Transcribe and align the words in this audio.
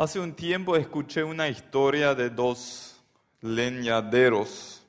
Hace 0.00 0.20
un 0.20 0.32
tiempo 0.32 0.76
escuché 0.76 1.24
una 1.24 1.48
historia 1.48 2.14
de 2.14 2.30
dos 2.30 3.02
leñaderos, 3.40 4.80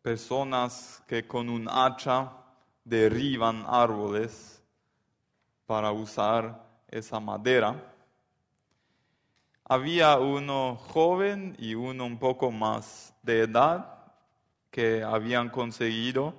personas 0.00 1.02
que 1.08 1.26
con 1.26 1.48
un 1.48 1.68
hacha 1.68 2.30
derriban 2.84 3.64
árboles 3.66 4.62
para 5.66 5.90
usar 5.90 6.64
esa 6.86 7.18
madera. 7.18 7.74
Había 9.64 10.18
uno 10.18 10.76
joven 10.76 11.56
y 11.58 11.74
uno 11.74 12.06
un 12.06 12.20
poco 12.20 12.52
más 12.52 13.12
de 13.24 13.40
edad 13.40 14.04
que 14.70 15.02
habían 15.02 15.50
conseguido 15.50 16.32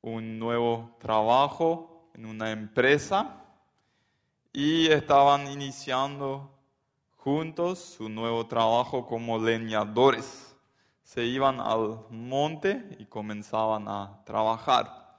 un 0.00 0.38
nuevo 0.38 0.96
trabajo 1.00 2.08
en 2.14 2.24
una 2.24 2.50
empresa 2.50 3.36
y 4.52 4.88
estaban 4.88 5.46
iniciando 5.46 6.50
juntos 7.16 7.78
su 7.78 8.08
nuevo 8.08 8.46
trabajo 8.46 9.06
como 9.06 9.38
leñadores. 9.38 10.56
Se 11.02 11.24
iban 11.24 11.60
al 11.60 12.00
monte 12.10 12.96
y 12.98 13.06
comenzaban 13.06 13.88
a 13.88 14.22
trabajar. 14.24 15.16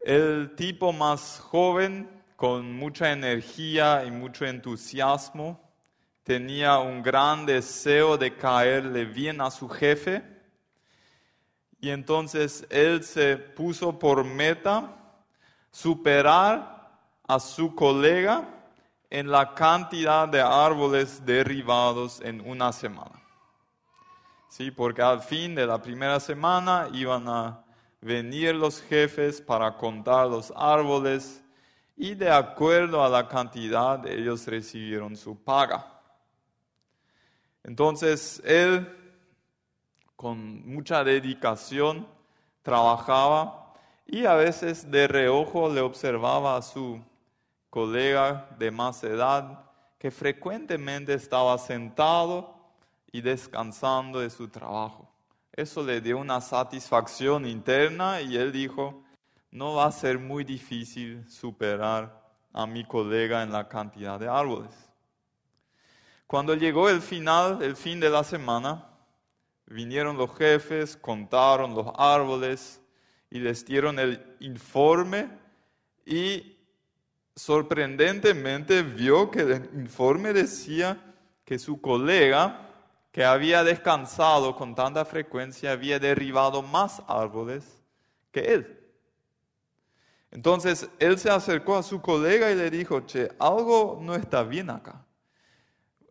El 0.00 0.54
tipo 0.56 0.92
más 0.92 1.40
joven, 1.40 2.10
con 2.36 2.76
mucha 2.76 3.12
energía 3.12 4.04
y 4.04 4.10
mucho 4.10 4.44
entusiasmo, 4.44 5.60
tenía 6.22 6.78
un 6.78 7.02
gran 7.02 7.46
deseo 7.46 8.16
de 8.16 8.36
caerle 8.36 9.04
bien 9.04 9.40
a 9.40 9.50
su 9.50 9.68
jefe 9.68 10.22
y 11.80 11.90
entonces 11.90 12.66
él 12.70 13.04
se 13.04 13.36
puso 13.36 13.98
por 13.98 14.24
meta 14.24 14.96
superar 15.70 16.73
a 17.26 17.40
su 17.40 17.74
colega 17.74 18.48
en 19.10 19.30
la 19.30 19.54
cantidad 19.54 20.28
de 20.28 20.40
árboles 20.40 21.24
derribados 21.24 22.20
en 22.20 22.40
una 22.40 22.72
semana. 22.72 23.22
Sí, 24.48 24.70
porque 24.70 25.02
al 25.02 25.20
fin 25.20 25.54
de 25.54 25.66
la 25.66 25.80
primera 25.80 26.20
semana 26.20 26.88
iban 26.92 27.28
a 27.28 27.64
venir 28.00 28.54
los 28.54 28.80
jefes 28.82 29.40
para 29.40 29.76
contar 29.76 30.28
los 30.28 30.52
árboles 30.54 31.42
y 31.96 32.14
de 32.14 32.30
acuerdo 32.30 33.02
a 33.02 33.08
la 33.08 33.26
cantidad 33.26 34.06
ellos 34.06 34.46
recibieron 34.46 35.16
su 35.16 35.42
paga. 35.42 36.00
Entonces 37.62 38.42
él, 38.44 38.86
con 40.14 40.66
mucha 40.66 41.02
dedicación, 41.02 42.06
trabajaba 42.62 43.72
y 44.06 44.26
a 44.26 44.34
veces 44.34 44.90
de 44.90 45.08
reojo 45.08 45.68
le 45.68 45.80
observaba 45.80 46.56
a 46.56 46.62
su 46.62 47.00
colega 47.74 48.46
de 48.56 48.70
más 48.70 49.02
edad 49.02 49.64
que 49.98 50.12
frecuentemente 50.12 51.12
estaba 51.12 51.58
sentado 51.58 52.54
y 53.10 53.20
descansando 53.20 54.20
de 54.20 54.30
su 54.30 54.46
trabajo. 54.46 55.12
Eso 55.50 55.82
le 55.82 56.00
dio 56.00 56.18
una 56.18 56.40
satisfacción 56.40 57.44
interna 57.44 58.20
y 58.20 58.36
él 58.36 58.52
dijo, 58.52 59.02
no 59.50 59.74
va 59.74 59.86
a 59.86 59.90
ser 59.90 60.20
muy 60.20 60.44
difícil 60.44 61.28
superar 61.28 62.22
a 62.52 62.64
mi 62.64 62.84
colega 62.84 63.42
en 63.42 63.50
la 63.50 63.68
cantidad 63.68 64.20
de 64.20 64.28
árboles. 64.28 64.70
Cuando 66.28 66.54
llegó 66.54 66.88
el 66.88 67.02
final, 67.02 67.60
el 67.60 67.74
fin 67.74 67.98
de 67.98 68.08
la 68.08 68.22
semana, 68.22 68.88
vinieron 69.66 70.16
los 70.16 70.32
jefes, 70.36 70.96
contaron 70.96 71.74
los 71.74 71.88
árboles 71.96 72.80
y 73.30 73.40
les 73.40 73.64
dieron 73.64 73.98
el 73.98 74.36
informe 74.38 75.28
y 76.06 76.53
sorprendentemente 77.36 78.82
vio 78.82 79.30
que 79.30 79.40
el 79.40 79.70
informe 79.74 80.32
decía 80.32 81.14
que 81.44 81.58
su 81.58 81.80
colega, 81.80 82.70
que 83.12 83.24
había 83.24 83.64
descansado 83.64 84.56
con 84.56 84.74
tanta 84.74 85.04
frecuencia, 85.04 85.72
había 85.72 85.98
derribado 85.98 86.62
más 86.62 87.02
árboles 87.06 87.64
que 88.30 88.40
él. 88.40 88.80
Entonces 90.30 90.88
él 90.98 91.18
se 91.18 91.30
acercó 91.30 91.76
a 91.76 91.82
su 91.82 92.00
colega 92.00 92.50
y 92.50 92.56
le 92.56 92.70
dijo, 92.70 93.00
che, 93.00 93.30
algo 93.38 94.00
no 94.02 94.14
está 94.14 94.42
bien 94.42 94.68
acá. 94.70 95.04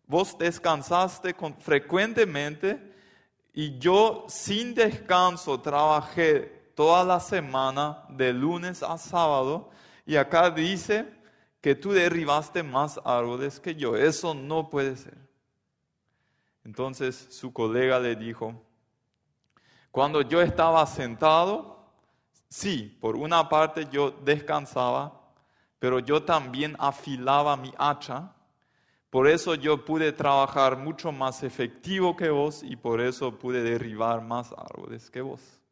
Vos 0.05 0.37
descansaste 0.37 1.35
frecuentemente 1.59 2.93
y 3.53 3.77
yo 3.79 4.25
sin 4.27 4.73
descanso 4.73 5.59
trabajé 5.59 6.71
toda 6.75 7.03
la 7.03 7.19
semana 7.19 8.05
de 8.09 8.31
lunes 8.33 8.81
a 8.81 8.97
sábado 8.97 9.69
y 10.05 10.15
acá 10.15 10.49
dice 10.49 11.05
que 11.61 11.75
tú 11.75 11.91
derribaste 11.91 12.61
más 12.61 12.99
árboles 13.05 13.59
que 13.59 13.75
yo. 13.75 13.95
Eso 13.95 14.33
no 14.33 14.69
puede 14.69 14.97
ser. 14.97 15.17
Entonces 16.65 17.27
su 17.29 17.53
colega 17.53 17.99
le 17.99 18.15
dijo, 18.15 18.53
cuando 19.91 20.21
yo 20.21 20.41
estaba 20.41 20.85
sentado, 20.85 21.85
sí, 22.49 22.97
por 22.99 23.15
una 23.15 23.47
parte 23.47 23.87
yo 23.91 24.11
descansaba, 24.11 25.21
pero 25.79 25.99
yo 25.99 26.23
también 26.23 26.75
afilaba 26.79 27.55
mi 27.57 27.73
hacha. 27.77 28.33
Por 29.09 29.27
eso 29.27 29.55
yo 29.55 29.85
pude 29.85 30.11
trabajar 30.11 30.77
mucho 30.77 31.11
más 31.11 31.43
efectivo 31.43 32.15
que 32.15 32.29
vos 32.29 32.63
y 32.63 32.75
por 32.75 32.99
eso 32.99 33.37
pude 33.37 33.61
derribar 33.61 34.21
más 34.21 34.53
árboles 34.53 35.11
que 35.11 35.21
vos. 35.21 35.62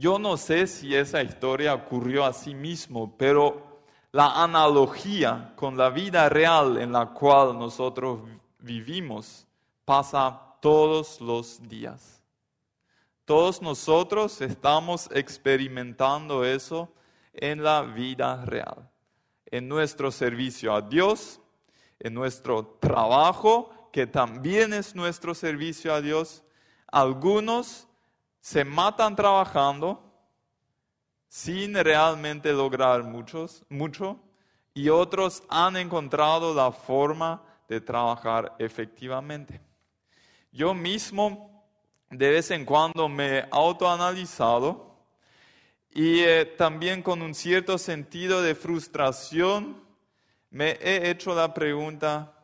Yo 0.00 0.18
no 0.18 0.38
sé 0.38 0.66
si 0.66 0.96
esa 0.96 1.22
historia 1.22 1.74
ocurrió 1.74 2.24
a 2.24 2.32
sí 2.32 2.54
mismo, 2.54 3.14
pero 3.18 3.82
la 4.12 4.42
analogía 4.42 5.52
con 5.56 5.76
la 5.76 5.90
vida 5.90 6.26
real 6.30 6.78
en 6.78 6.90
la 6.90 7.10
cual 7.12 7.58
nosotros 7.58 8.20
vivimos 8.60 9.46
pasa 9.84 10.56
todos 10.62 11.20
los 11.20 11.68
días. 11.68 12.22
Todos 13.26 13.60
nosotros 13.60 14.40
estamos 14.40 15.06
experimentando 15.12 16.46
eso 16.46 16.90
en 17.34 17.62
la 17.62 17.82
vida 17.82 18.42
real, 18.46 18.88
en 19.44 19.68
nuestro 19.68 20.10
servicio 20.10 20.74
a 20.74 20.80
Dios, 20.80 21.42
en 21.98 22.14
nuestro 22.14 22.78
trabajo, 22.80 23.90
que 23.92 24.06
también 24.06 24.72
es 24.72 24.94
nuestro 24.94 25.34
servicio 25.34 25.92
a 25.92 26.00
Dios. 26.00 26.42
Algunos 26.90 27.86
se 28.40 28.64
matan 28.64 29.14
trabajando 29.14 30.02
sin 31.28 31.74
realmente 31.74 32.52
lograr 32.52 33.02
muchos, 33.04 33.64
mucho 33.68 34.18
y 34.74 34.88
otros 34.88 35.42
han 35.48 35.76
encontrado 35.76 36.54
la 36.54 36.72
forma 36.72 37.42
de 37.68 37.80
trabajar 37.80 38.54
efectivamente. 38.58 39.60
Yo 40.50 40.74
mismo 40.74 41.64
de 42.10 42.30
vez 42.30 42.50
en 42.50 42.64
cuando 42.64 43.08
me 43.08 43.38
he 43.38 43.48
autoanalizado 43.50 44.90
y 45.92 46.20
eh, 46.20 46.44
también 46.44 47.02
con 47.02 47.22
un 47.22 47.34
cierto 47.34 47.78
sentido 47.78 48.42
de 48.42 48.54
frustración 48.54 49.80
me 50.50 50.72
he 50.82 51.10
hecho 51.10 51.34
la 51.34 51.54
pregunta, 51.54 52.34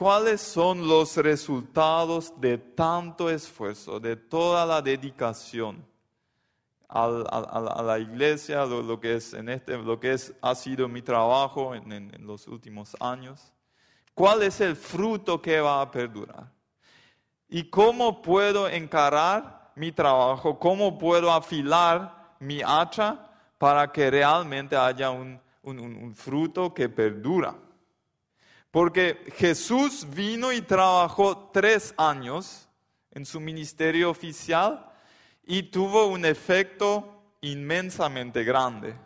¿Cuáles 0.00 0.40
son 0.40 0.88
los 0.88 1.14
resultados 1.18 2.32
de 2.40 2.56
tanto 2.56 3.28
esfuerzo, 3.28 4.00
de 4.00 4.16
toda 4.16 4.64
la 4.64 4.80
dedicación 4.80 5.86
a, 6.88 7.82
la 7.84 7.98
iglesia, 7.98 8.64
lo, 8.64 8.98
que 8.98 9.16
es 9.16 9.34
en 9.34 9.50
este, 9.50 9.76
lo 9.76 10.00
que 10.00 10.14
es, 10.14 10.32
ha 10.40 10.54
sido 10.54 10.88
mi 10.88 11.02
trabajo 11.02 11.74
en, 11.74 12.10
los 12.26 12.48
últimos 12.48 12.96
años? 12.98 13.52
¿Cuál 14.14 14.42
es 14.42 14.62
el 14.62 14.74
fruto 14.74 15.42
que 15.42 15.60
va 15.60 15.82
a 15.82 15.90
perdurar? 15.90 16.50
¿Y 17.46 17.64
cómo 17.64 18.22
puedo 18.22 18.70
encarar 18.70 19.70
mi 19.76 19.92
trabajo? 19.92 20.58
¿Cómo 20.58 20.96
puedo 20.96 21.30
afilar 21.30 22.36
mi 22.38 22.62
hacha 22.64 23.18
para 23.58 23.92
que 23.92 24.10
realmente 24.10 24.74
haya 24.74 25.10
un 25.10 26.14
fruto 26.16 26.72
que 26.72 26.88
perdura? 26.88 27.54
Porque 28.70 29.24
Jesús 29.36 30.06
vino 30.08 30.52
y 30.52 30.62
trabajó 30.62 31.50
tres 31.52 31.92
años 31.96 32.68
en 33.10 33.26
su 33.26 33.40
ministerio 33.40 34.10
oficial 34.10 34.92
y 35.42 35.64
tuvo 35.64 36.06
un 36.06 36.24
efecto 36.24 37.34
inmensamente 37.40 38.44
grande. 38.44 38.96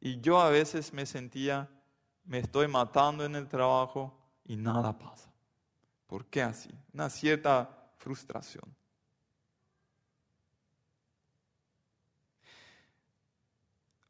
Y 0.00 0.20
yo 0.20 0.40
a 0.40 0.50
veces 0.50 0.92
me 0.92 1.06
sentía, 1.06 1.68
me 2.24 2.38
estoy 2.38 2.68
matando 2.68 3.24
en 3.24 3.34
el 3.34 3.48
trabajo 3.48 4.16
y 4.44 4.56
nada 4.56 4.96
pasa. 4.96 5.32
¿Por 6.06 6.26
qué 6.26 6.42
así? 6.42 6.70
Una 6.92 7.08
cierta 7.08 7.88
frustración. 7.96 8.64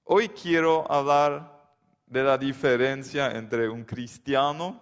Hoy 0.05 0.29
quiero 0.29 0.91
hablar 0.91 1.62
de 2.13 2.23
la 2.23 2.37
diferencia 2.37 3.31
entre 3.31 3.71
un 3.71 3.85
cristiano 3.85 4.79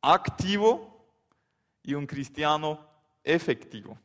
activo 0.00 1.04
y 1.82 1.92
un 1.92 2.06
cristiano 2.06 2.86
efectivo. 3.24 3.98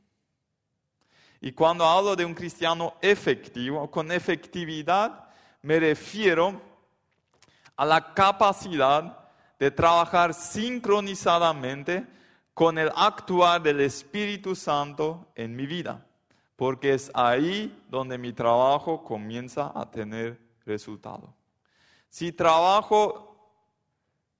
Y 1.40 1.52
cuando 1.52 1.86
hablo 1.86 2.16
de 2.16 2.26
un 2.26 2.34
cristiano 2.34 2.96
efectivo, 3.00 3.92
con 3.92 4.12
efectividad, 4.12 5.30
me 5.62 5.80
refiero 5.80 6.60
a 7.76 7.86
la 7.86 8.12
capacidad 8.12 9.20
de 9.60 9.70
trabajar 9.70 10.34
sincronizadamente 10.34 12.08
con 12.56 12.80
el 12.80 12.92
actuar 12.96 13.62
del 13.62 13.82
Espíritu 13.82 14.56
Santo 14.56 15.32
en 15.36 15.56
mi 15.56 15.68
vida, 15.68 16.04
porque 16.56 16.96
es 16.96 17.12
ahí 17.14 17.84
donde 17.88 18.18
mi 18.18 18.34
trabajo 18.34 19.04
comienza 19.04 19.72
a 19.76 19.92
tener 19.92 20.42
resultado. 20.66 21.36
Si 22.12 22.32
trabajo 22.34 23.38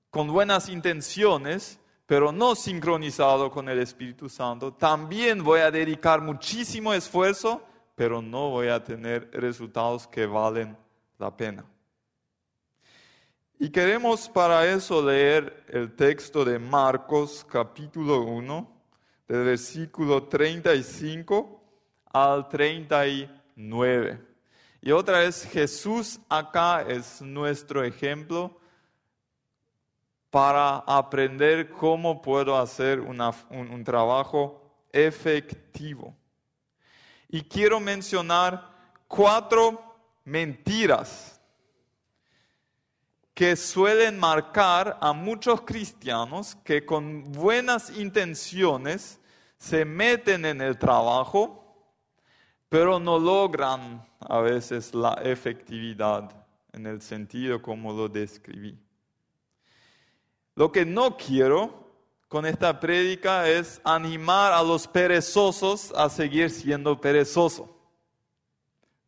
con 0.10 0.28
buenas 0.28 0.68
intenciones, 0.68 1.80
pero 2.06 2.34
no 2.34 2.54
sincronizado 2.54 3.50
con 3.50 3.70
el 3.70 3.80
Espíritu 3.80 4.28
Santo, 4.28 4.74
también 4.74 5.42
voy 5.42 5.62
a 5.62 5.72
dedicar 5.72 6.20
muchísimo 6.20 6.94
esfuerzo, 6.94 7.64
pero 7.96 8.22
no 8.22 8.50
voy 8.50 8.68
a 8.68 8.84
tener 8.84 9.32
resultados 9.32 10.06
que 10.06 10.26
valen 10.26 10.76
la 11.18 11.34
pena. 11.38 11.64
Y 13.58 13.70
queremos 13.70 14.28
para 14.28 14.70
eso 14.70 15.02
leer 15.02 15.64
el 15.70 15.96
texto 15.96 16.44
de 16.44 16.60
Marcos 16.60 17.48
capítulo 17.50 18.24
1, 18.24 18.70
del 19.30 19.46
versículo 19.46 20.24
35 20.24 21.64
al 22.12 22.50
39. 22.50 24.31
Y 24.82 24.92
otra 24.92 25.20
vez, 25.20 25.46
Jesús 25.46 26.20
acá 26.28 26.82
es 26.82 27.22
nuestro 27.22 27.84
ejemplo 27.84 28.60
para 30.32 30.78
aprender 30.78 31.70
cómo 31.70 32.22
puedo 32.22 32.58
hacer 32.58 33.00
un, 33.00 33.22
un 33.52 33.84
trabajo 33.84 34.88
efectivo. 34.92 36.16
Y 37.30 37.44
quiero 37.44 37.80
mencionar 37.80 38.72
cuatro 39.08 39.82
mentiras 40.24 41.40
que 43.34 43.56
suelen 43.56 44.20
marcar 44.20 44.98
a 45.02 45.14
muchos 45.14 45.62
cristianos 45.62 46.56
que 46.64 46.86
con 46.86 47.32
buenas 47.32 47.90
intenciones 47.98 49.20
se 49.58 49.86
meten 49.86 50.46
en 50.46 50.62
el 50.62 50.78
trabajo, 50.78 51.61
pero 52.72 53.02
no 53.02 53.20
logran 53.20 54.02
a 54.22 54.40
veces 54.40 54.96
la 54.96 55.16
efectividad 55.26 56.32
en 56.72 56.88
el 56.88 57.02
sentido 57.02 57.62
como 57.62 57.92
lo 57.92 58.08
describí. 58.08 58.80
Lo 60.56 60.72
que 60.72 60.86
no 60.86 61.18
quiero 61.18 61.86
con 62.30 62.46
esta 62.46 62.80
prédica 62.80 63.50
es 63.50 63.82
animar 63.84 64.54
a 64.54 64.64
los 64.64 64.88
perezosos 64.88 65.92
a 65.98 66.08
seguir 66.08 66.50
siendo 66.50 67.02
perezosos. 67.02 67.68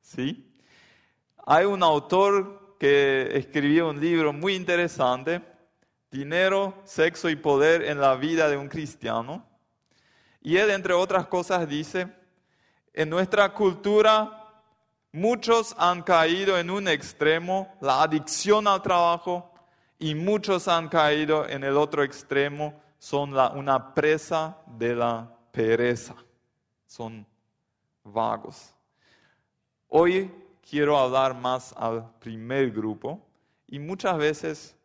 ¿Sí? 0.01 0.45
Hay 1.45 1.63
un 1.63 1.83
autor 1.83 2.75
que 2.77 3.29
escribió 3.31 3.91
un 3.91 4.01
libro 4.01 4.33
muy 4.33 4.55
interesante, 4.55 5.41
Dinero, 6.11 6.81
Sexo 6.83 7.29
y 7.29 7.37
Poder 7.37 7.83
en 7.83 8.01
la 8.01 8.15
vida 8.15 8.49
de 8.49 8.57
un 8.57 8.67
cristiano. 8.67 9.47
Y 10.41 10.57
él, 10.57 10.69
entre 10.69 10.93
otras 10.93 11.27
cosas, 11.27 11.65
dice, 11.69 12.22
en 12.93 13.09
nuestra 13.09 13.53
cultura 13.53 14.61
muchos 15.11 15.75
han 15.77 16.03
caído 16.03 16.57
en 16.57 16.69
un 16.69 16.87
extremo, 16.87 17.75
la 17.81 18.03
adicción 18.03 18.67
al 18.67 18.81
trabajo, 18.81 19.51
y 19.99 20.15
muchos 20.15 20.67
han 20.67 20.89
caído 20.89 21.47
en 21.47 21.63
el 21.63 21.77
otro 21.77 22.03
extremo, 22.03 22.81
son 22.99 23.33
la, 23.33 23.49
una 23.49 23.93
presa 23.93 24.57
de 24.65 24.95
la 24.95 25.29
pereza, 25.51 26.15
son 26.85 27.25
vagos. 28.03 28.73
Hoy 29.87 30.31
quiero 30.67 30.97
hablar 30.97 31.35
más 31.35 31.73
al 31.77 32.11
primer 32.19 32.71
grupo 32.71 33.21
y 33.67 33.79
muchas 33.79 34.17
veces 34.17 34.75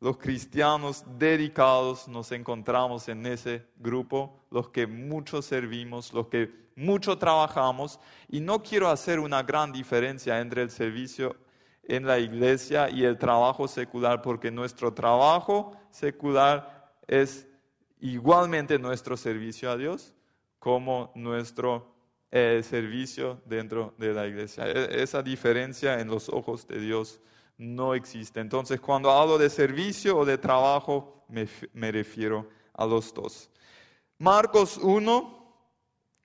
los 0.00 0.18
cristianos 0.18 1.04
dedicados 1.18 2.08
nos 2.08 2.30
encontramos 2.32 3.08
en 3.08 3.26
ese 3.26 3.66
grupo, 3.76 4.38
los 4.50 4.68
que 4.68 4.86
mucho 4.86 5.42
servimos, 5.42 6.12
los 6.12 6.28
que 6.28 6.67
mucho 6.78 7.18
trabajamos 7.18 7.98
y 8.28 8.40
no 8.40 8.62
quiero 8.62 8.88
hacer 8.88 9.18
una 9.18 9.42
gran 9.42 9.72
diferencia 9.72 10.40
entre 10.40 10.62
el 10.62 10.70
servicio 10.70 11.36
en 11.82 12.06
la 12.06 12.18
iglesia 12.18 12.88
y 12.88 13.04
el 13.04 13.18
trabajo 13.18 13.66
secular 13.66 14.22
porque 14.22 14.50
nuestro 14.50 14.94
trabajo 14.94 15.76
secular 15.90 16.94
es 17.06 17.48
igualmente 17.98 18.78
nuestro 18.78 19.16
servicio 19.16 19.70
a 19.70 19.76
Dios 19.76 20.14
como 20.58 21.10
nuestro 21.14 21.94
el 22.30 22.62
servicio 22.62 23.40
dentro 23.46 23.94
de 23.96 24.12
la 24.12 24.26
iglesia. 24.26 24.68
E, 24.68 25.02
esa 25.02 25.22
diferencia 25.22 25.98
en 25.98 26.08
los 26.08 26.28
ojos 26.28 26.66
de 26.68 26.78
Dios 26.78 27.20
no 27.56 27.94
existe. 27.94 28.40
Entonces, 28.40 28.80
cuando 28.80 29.10
hablo 29.10 29.38
de 29.38 29.50
servicio 29.50 30.16
o 30.16 30.24
de 30.24 30.38
trabajo, 30.38 31.24
me, 31.28 31.48
me 31.72 31.90
refiero 31.90 32.48
a 32.74 32.86
los 32.86 33.12
dos. 33.14 33.50
Marcos 34.18 34.78
1, 34.78 35.37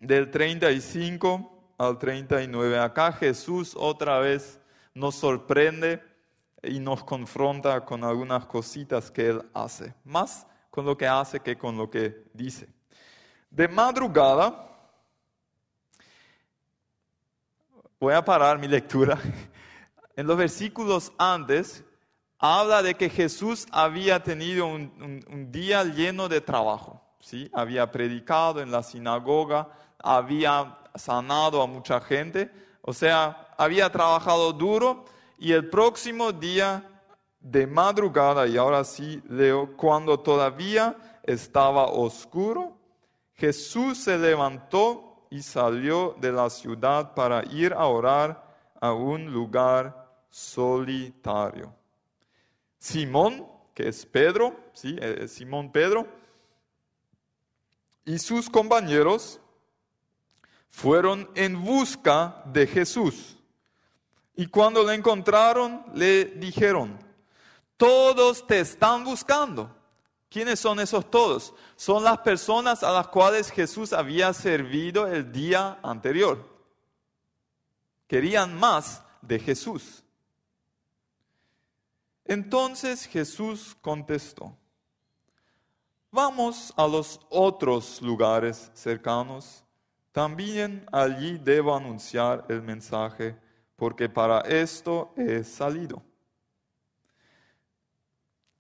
del 0.03 0.29
35 0.29 1.73
al 1.77 1.97
39. 1.97 2.79
Acá 2.79 3.11
Jesús 3.11 3.73
otra 3.75 4.19
vez 4.19 4.59
nos 4.93 5.15
sorprende 5.15 6.01
y 6.61 6.79
nos 6.79 7.03
confronta 7.03 7.83
con 7.83 8.03
algunas 8.03 8.45
cositas 8.45 9.09
que 9.09 9.29
Él 9.29 9.41
hace. 9.53 9.93
Más 10.03 10.45
con 10.69 10.85
lo 10.85 10.97
que 10.97 11.07
hace 11.07 11.39
que 11.39 11.57
con 11.57 11.77
lo 11.77 11.89
que 11.89 12.25
dice. 12.33 12.67
De 13.49 13.67
madrugada, 13.67 14.69
Voy 18.03 18.13
a 18.13 18.25
parar 18.25 18.59
mi 18.59 18.67
lectura. 18.67 19.17
En 20.17 20.27
los 20.27 20.35
versículos 20.35 21.13
antes 21.17 21.85
habla 22.37 22.83
de 22.83 22.95
que 22.95 23.09
Jesús 23.09 23.65
había 23.71 24.21
tenido 24.21 24.67
un, 24.67 25.47
día 25.51 25.85
lleno 25.85 26.27
de 26.27 26.41
trabajo. 26.41 27.01
¿sí? 27.21 27.49
Había 27.53 27.89
predicado 27.89 28.61
en 28.61 28.71
la 28.71 28.83
sinagoga, 28.83 29.69
había 30.03 30.77
sanado 30.93 31.61
a 31.61 31.67
mucha 31.67 31.99
gente, 32.01 32.51
o 32.81 32.93
sea, 32.93 33.47
había 33.57 33.89
trabajado 33.91 34.51
duro 34.53 35.05
y 35.39 35.53
el 35.53 35.69
próximo 35.69 36.31
día 36.31 36.83
de 37.39 37.65
madrugada, 37.65 38.47
y 38.47 38.57
ahora 38.57 38.83
sí 38.83 39.21
leo, 39.27 39.75
cuando 39.75 40.19
todavía 40.19 40.95
estaba 41.23 41.85
oscuro, 41.87 42.77
Jesús 43.33 43.97
se 43.97 44.17
levantó 44.17 45.27
y 45.29 45.41
salió 45.41 46.15
de 46.19 46.31
la 46.31 46.49
ciudad 46.49 47.13
para 47.13 47.43
ir 47.45 47.73
a 47.73 47.85
orar 47.85 48.43
a 48.79 48.93
un 48.93 49.31
lugar 49.31 50.09
solitario. 50.29 51.73
Simón, 52.77 53.47
que 53.73 53.87
es 53.89 54.05
Pedro, 54.05 54.55
¿sí? 54.73 54.95
Eh, 54.99 55.27
Simón 55.27 55.71
Pedro, 55.71 56.05
y 58.05 58.19
sus 58.19 58.49
compañeros 58.49 59.39
fueron 60.73 61.29
en 61.35 61.63
busca 61.63 62.41
de 62.47 62.65
Jesús. 62.65 63.37
Y 64.35 64.47
cuando 64.47 64.83
le 64.83 64.95
encontraron, 64.95 65.85
le 65.93 66.25
dijeron, 66.25 66.97
todos 67.77 68.45
te 68.47 68.59
están 68.59 69.03
buscando. 69.03 69.73
¿Quiénes 70.29 70.59
son 70.59 70.79
esos 70.79 71.09
todos? 71.11 71.53
Son 71.75 72.03
las 72.03 72.17
personas 72.17 72.81
a 72.81 72.91
las 72.91 73.07
cuales 73.09 73.51
Jesús 73.51 73.93
había 73.93 74.33
servido 74.33 75.05
el 75.05 75.31
día 75.31 75.79
anterior. 75.83 76.43
Querían 78.07 78.59
más 78.59 79.03
de 79.21 79.37
Jesús. 79.39 80.03
Entonces 82.25 83.05
Jesús 83.05 83.77
contestó, 83.79 84.57
vamos 86.09 86.73
a 86.75 86.87
los 86.87 87.19
otros 87.29 88.01
lugares 88.01 88.71
cercanos, 88.73 89.62
también 90.13 90.85
allí 90.91 91.39
debo 91.39 91.75
anunciar 91.75 92.45
el 92.47 92.61
mensaje, 92.61 93.35
porque 93.75 94.07
para 94.07 94.41
esto 94.41 95.11
he 95.17 95.43
salido. 95.43 96.01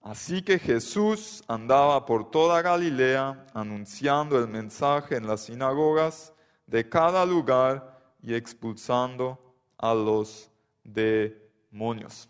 Así 0.01 0.41
que 0.41 0.59
Jesús 0.59 1.43
andaba 1.47 2.05
por 2.05 2.29
toda 2.29 2.61
Galilea 2.61 3.45
anunciando 3.53 4.37
el 4.37 4.47
mensaje 4.47 5.15
en 5.15 5.27
las 5.27 5.45
sinagogas 5.45 6.33
de 6.65 6.89
cada 6.89 7.25
lugar 7.25 8.01
y 8.21 8.33
expulsando 8.33 9.55
a 9.77 9.93
los 9.93 10.49
demonios. 10.83 12.27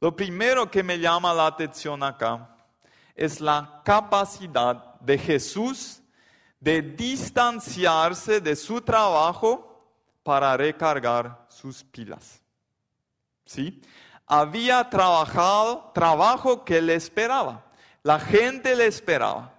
Lo 0.00 0.16
primero 0.16 0.70
que 0.70 0.82
me 0.82 0.98
llama 0.98 1.34
la 1.34 1.46
atención 1.46 2.02
acá 2.02 2.56
es 3.14 3.40
la 3.42 3.82
capacidad 3.84 4.98
de 5.00 5.18
Jesús 5.18 6.00
de 6.60 6.82
distanciarse 6.82 8.40
de 8.40 8.54
su 8.54 8.80
trabajo 8.82 9.84
para 10.22 10.56
recargar 10.56 11.46
sus 11.48 11.82
pilas. 11.82 12.40
¿Sí? 13.44 13.82
había 14.30 14.88
trabajado, 14.88 15.90
trabajo 15.92 16.64
que 16.64 16.80
le 16.80 16.94
esperaba. 16.94 17.64
La 18.04 18.20
gente 18.20 18.76
le 18.76 18.86
esperaba. 18.86 19.52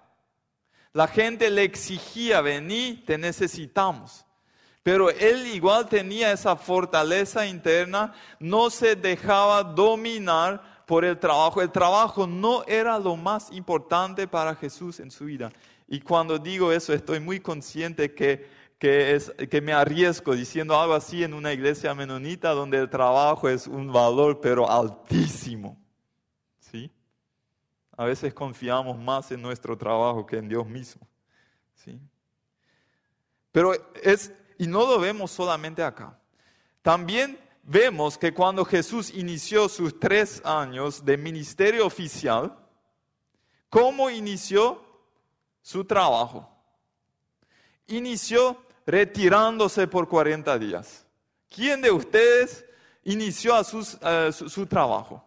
La 0.94 1.06
gente 1.06 1.50
le 1.50 1.62
exigía, 1.62 2.40
vení, 2.40 3.02
te 3.06 3.18
necesitamos. 3.18 4.24
Pero 4.82 5.10
él 5.10 5.46
igual 5.48 5.90
tenía 5.90 6.32
esa 6.32 6.56
fortaleza 6.56 7.46
interna, 7.46 8.14
no 8.40 8.70
se 8.70 8.96
dejaba 8.96 9.62
dominar 9.62 10.84
por 10.86 11.04
el 11.04 11.18
trabajo. 11.18 11.60
El 11.60 11.70
trabajo 11.70 12.26
no 12.26 12.64
era 12.64 12.98
lo 12.98 13.14
más 13.14 13.52
importante 13.52 14.26
para 14.26 14.54
Jesús 14.54 15.00
en 15.00 15.10
su 15.10 15.26
vida. 15.26 15.52
Y 15.92 16.00
cuando 16.00 16.38
digo 16.38 16.72
eso, 16.72 16.94
estoy 16.94 17.20
muy 17.20 17.38
consciente 17.38 18.14
que, 18.14 18.48
que, 18.78 19.14
es, 19.14 19.30
que 19.50 19.60
me 19.60 19.74
arriesgo 19.74 20.34
diciendo 20.34 20.80
algo 20.80 20.94
así 20.94 21.22
en 21.22 21.34
una 21.34 21.52
iglesia 21.52 21.94
menonita 21.94 22.52
donde 22.52 22.78
el 22.78 22.88
trabajo 22.88 23.46
es 23.46 23.66
un 23.66 23.92
valor, 23.92 24.40
pero 24.40 24.70
altísimo. 24.70 25.78
¿Sí? 26.60 26.90
A 27.94 28.06
veces 28.06 28.32
confiamos 28.32 28.96
más 28.96 29.32
en 29.32 29.42
nuestro 29.42 29.76
trabajo 29.76 30.24
que 30.24 30.38
en 30.38 30.48
Dios 30.48 30.66
mismo. 30.66 31.06
¿Sí? 31.74 32.00
Pero 33.50 33.74
es, 34.02 34.32
y 34.56 34.66
no 34.66 34.86
lo 34.86 34.98
vemos 34.98 35.30
solamente 35.30 35.82
acá. 35.82 36.18
También 36.80 37.38
vemos 37.64 38.16
que 38.16 38.32
cuando 38.32 38.64
Jesús 38.64 39.12
inició 39.12 39.68
sus 39.68 40.00
tres 40.00 40.40
años 40.42 41.04
de 41.04 41.18
ministerio 41.18 41.84
oficial, 41.84 42.56
¿cómo 43.68 44.08
inició 44.08 44.91
su 45.62 45.84
trabajo? 45.84 46.48
Inició 47.86 48.60
retirándose 48.84 49.86
por 49.86 50.08
40 50.08 50.58
días. 50.58 51.06
¿Quién 51.48 51.80
de 51.80 51.90
ustedes 51.90 52.64
inició 53.04 53.54
a 53.54 53.64
su, 53.64 53.84
su 54.32 54.66
trabajo? 54.66 55.24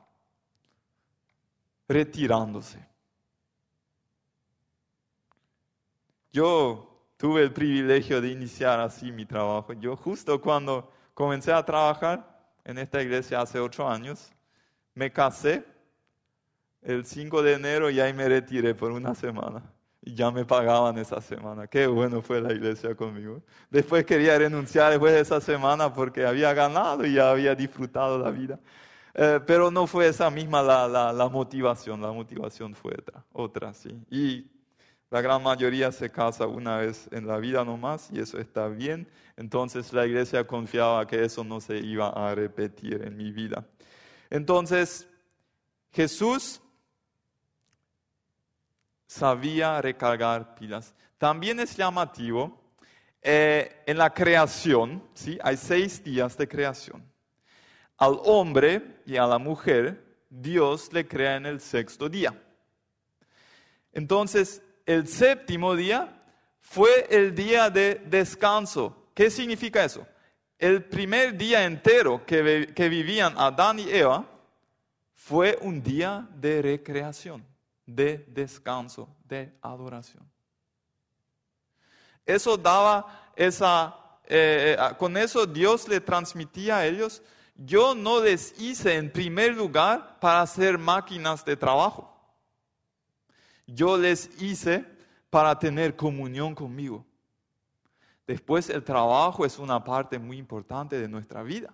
Retirándose. 1.88 2.86
Yo 6.32 6.96
tuve 7.18 7.42
el 7.42 7.54
privilegio 7.54 8.20
de 8.20 8.30
iniciar 8.30 8.80
así 8.80 9.12
mi 9.12 9.26
trabajo. 9.26 9.74
Yo 9.74 9.96
justo 9.96 10.42
cuando 10.42 10.92
comencé 11.14 11.54
a 11.54 11.64
trabajar 11.64 12.52
en 12.66 12.78
esta 12.78 13.02
iglesia 13.02 13.42
hace 13.42 13.60
ocho 13.60 13.88
años, 13.88 14.34
me 14.96 15.12
casé 15.12 15.66
el 16.82 17.06
5 17.06 17.42
de 17.42 17.54
enero 17.54 17.90
y 17.90 18.00
ahí 18.00 18.14
me 18.14 18.28
retiré 18.28 18.76
por 18.76 18.92
una 18.92 19.16
semana. 19.16 19.75
Ya 20.06 20.30
me 20.30 20.46
pagaban 20.46 20.98
esa 20.98 21.20
semana. 21.20 21.68
Qué 21.68 21.88
bueno 21.88 22.22
fue 22.22 22.40
la 22.40 22.54
iglesia 22.54 22.96
conmigo. 22.96 23.42
Después 23.72 24.06
quería 24.06 24.38
renunciar 24.38 24.92
después 24.92 25.14
de 25.14 25.22
esa 25.22 25.42
semana 25.42 25.94
porque 25.94 26.26
había 26.26 26.54
ganado 26.54 27.06
y 27.06 27.16
ya 27.16 27.32
había 27.32 27.56
disfrutado 27.56 28.20
la 28.20 28.30
vida. 28.30 28.60
Eh, 29.16 29.40
pero 29.48 29.72
no 29.72 29.88
fue 29.88 30.08
esa 30.08 30.30
misma 30.30 30.62
la, 30.62 30.88
la, 30.88 31.14
la, 31.14 31.30
motivación, 31.30 32.02
la 32.02 32.12
motivación 32.12 32.76
fue 32.76 32.94
otra, 32.94 33.26
otra 33.32 33.74
sí. 33.74 33.90
Y 34.12 34.46
la 35.10 35.22
gran 35.22 35.42
mayoría 35.42 35.92
se 35.92 36.12
casa 36.12 36.46
una 36.46 36.78
vez 36.78 37.08
en 37.12 37.26
la 37.26 37.38
vida 37.38 37.64
nomás 37.64 38.10
y 38.12 38.20
eso 38.20 38.38
está 38.38 38.68
bien. 38.68 39.08
Entonces 39.38 39.94
la 39.94 40.06
iglesia 40.06 40.46
confiaba 40.46 41.08
que 41.08 41.24
eso 41.24 41.44
no 41.44 41.62
se 41.62 41.78
iba 41.78 42.10
a 42.10 42.36
repetir 42.36 43.02
en 43.04 43.16
mi 43.16 43.32
vida. 43.32 43.66
Entonces 44.30 45.08
Jesús 45.92 46.62
sabía 49.08 49.82
recargar 49.82 50.56
pilas. 50.56 50.94
También 51.18 51.60
es 51.60 51.76
llamativo 51.76 52.62
eh, 53.22 53.84
en 53.86 53.98
la 53.98 54.14
creación, 54.14 55.04
¿sí? 55.14 55.38
hay 55.42 55.58
seis 55.58 56.04
días 56.04 56.38
de 56.38 56.48
creación. 56.48 57.04
Al 57.98 58.20
hombre 58.24 59.02
y 59.06 59.18
a 59.18 59.26
la 59.26 59.38
mujer 59.38 60.04
Dios 60.30 60.92
le 60.92 61.08
crea 61.08 61.38
en 61.38 61.46
el 61.46 61.62
sexto 61.62 62.10
día. 62.10 62.34
Entonces, 63.94 64.62
el 64.86 65.08
séptimo 65.08 65.76
día 65.76 66.22
fue 66.60 67.08
el 67.10 67.34
día 67.34 67.70
de 67.70 67.96
descanso. 68.06 69.10
¿Qué 69.14 69.30
significa 69.30 69.84
eso? 69.84 70.06
El 70.60 70.84
primer 70.84 71.38
día 71.38 71.66
entero 71.66 72.26
que, 72.26 72.74
que 72.76 72.90
vivían 72.90 73.34
Adán 73.38 73.80
y 73.80 73.90
Eva 73.90 74.26
fue 75.14 75.58
un 75.62 75.82
día 75.82 76.28
de 76.36 76.62
recreación, 76.62 77.46
de 77.86 78.26
descanso, 78.28 79.08
de 79.26 79.58
adoración. 79.62 80.24
Eso 82.26 82.58
daba 82.58 83.32
esa, 83.36 83.96
eh, 84.26 84.76
eh, 84.80 84.96
con 84.98 85.16
eso 85.18 85.46
Dios 85.46 85.88
le 85.88 86.02
transmitía 86.02 86.78
a 86.78 86.86
ellos, 86.86 87.22
yo 87.56 87.96
no 87.96 88.22
les 88.22 88.60
hice 88.60 88.96
en 88.96 89.12
primer 89.12 89.56
lugar 89.56 90.20
para 90.20 90.42
hacer 90.42 90.78
máquinas 90.78 91.46
de 91.46 91.56
trabajo 91.56 92.16
yo 93.68 93.98
les 93.98 94.42
hice 94.42 94.86
para 95.30 95.58
tener 95.58 95.96
comunión 95.96 96.54
conmigo. 96.56 97.06
Después 98.28 98.70
el 98.70 98.84
trabajo 98.84 99.46
es 99.46 99.60
una 99.60 99.84
parte 99.84 100.18
muy 100.18 100.38
importante 100.38 101.00
de 101.00 101.08
nuestra 101.08 101.44
vida. 101.44 101.74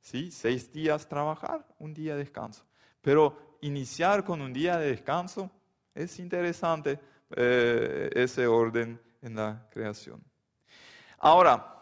¿sí? 0.00 0.30
Seis 0.30 0.72
días 0.72 1.08
trabajar, 1.08 1.66
un 1.78 1.94
día 1.94 2.14
de 2.14 2.20
descanso. 2.20 2.64
Pero 3.00 3.53
iniciar 3.66 4.24
con 4.24 4.40
un 4.42 4.52
día 4.52 4.76
de 4.76 4.90
descanso 4.90 5.50
es 5.94 6.18
interesante 6.18 7.00
eh, 7.34 8.10
ese 8.14 8.46
orden 8.46 9.00
en 9.22 9.36
la 9.36 9.66
creación. 9.70 10.22
Ahora, 11.18 11.74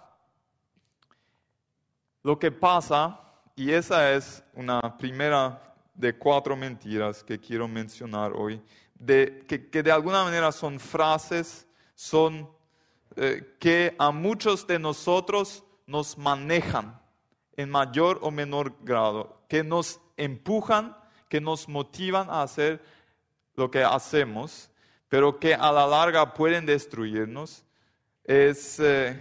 lo 2.22 2.38
que 2.38 2.52
pasa, 2.52 3.20
y 3.56 3.72
esa 3.72 4.12
es 4.12 4.44
una 4.54 4.96
primera 4.96 5.74
de 5.94 6.16
cuatro 6.16 6.56
mentiras 6.56 7.24
que 7.24 7.40
quiero 7.40 7.66
mencionar 7.66 8.32
hoy, 8.32 8.62
que, 9.04 9.82
de 9.82 9.90
alguna 9.90 10.22
manera 10.22 10.52
son 10.52 10.78
frases, 10.78 11.66
son 11.96 12.48
eh, 13.16 13.56
que 13.58 13.96
a 13.98 14.12
muchos 14.12 14.66
de 14.68 14.78
nosotros 14.78 15.64
nos 15.86 16.16
manejan 16.16 17.00
en 17.56 17.68
mayor 17.68 18.20
o 18.22 18.30
menor 18.30 18.76
grado, 18.82 19.42
que 19.48 19.64
nos 19.64 20.00
empujan, 20.16 20.96
que 21.32 21.40
nos 21.40 21.66
motivan 21.66 22.28
a 22.28 22.42
hacer 22.42 22.78
lo 23.54 23.70
que 23.70 23.82
hacemos, 23.82 24.68
pero 25.08 25.40
que 25.40 25.54
a 25.54 25.72
la 25.72 25.86
larga 25.86 26.34
pueden 26.34 26.66
destruirnos, 26.66 27.64
es 28.22 28.78
eh, 28.78 29.18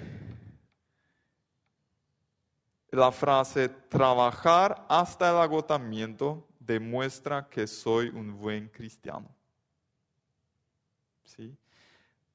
la 2.89 3.13
frase, 3.13 3.69
trabajar 3.69 4.85
hasta 4.89 5.29
el 5.29 5.37
agotamiento 5.37 6.45
demuestra 6.59 7.47
que 7.47 7.65
soy 7.65 8.09
un 8.09 8.37
buen 8.37 8.67
cristiano. 8.67 9.33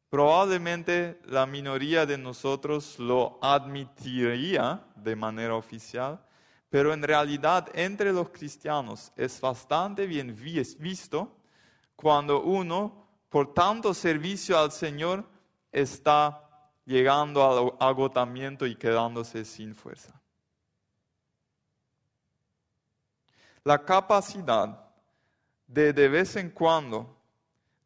Probablemente 0.09 1.21
la 1.27 1.45
minoría 1.45 2.07
de 2.07 2.17
nosotros 2.17 2.99
lo 2.99 3.39
admitiría 3.43 4.83
de 4.95 5.15
manera 5.15 5.55
oficial, 5.55 6.26
pero 6.77 6.93
en 6.93 7.03
realidad 7.03 7.71
entre 7.73 8.13
los 8.13 8.29
cristianos 8.29 9.11
es 9.17 9.41
bastante 9.41 10.07
bien 10.07 10.37
visto 10.79 11.35
cuando 11.97 12.43
uno, 12.43 13.09
por 13.31 13.55
tanto 13.55 13.95
servicio 13.95 14.59
al 14.59 14.71
Señor, 14.71 15.27
está 15.73 16.47
llegando 16.85 17.43
al 17.43 17.73
agotamiento 17.81 18.67
y 18.67 18.77
quedándose 18.77 19.47
sin 19.47 19.75
fuerza. 19.75 20.21
La 23.65 23.83
capacidad 23.83 24.79
de 25.67 25.95
de 25.95 26.09
vez 26.11 26.37
en 26.37 26.51
cuando 26.51 27.17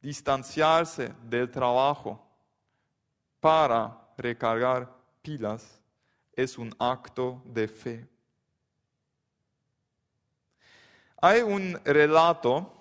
distanciarse 0.03 1.15
del 1.23 1.49
trabajo 1.49 2.21
para 3.39 3.97
recargar 4.17 4.93
pilas 5.23 5.81
es 6.33 6.59
un 6.59 6.75
acto 6.81 7.41
de 7.45 7.69
fe. 7.69 8.20
Hay 11.23 11.43
un 11.43 11.79
relato 11.85 12.73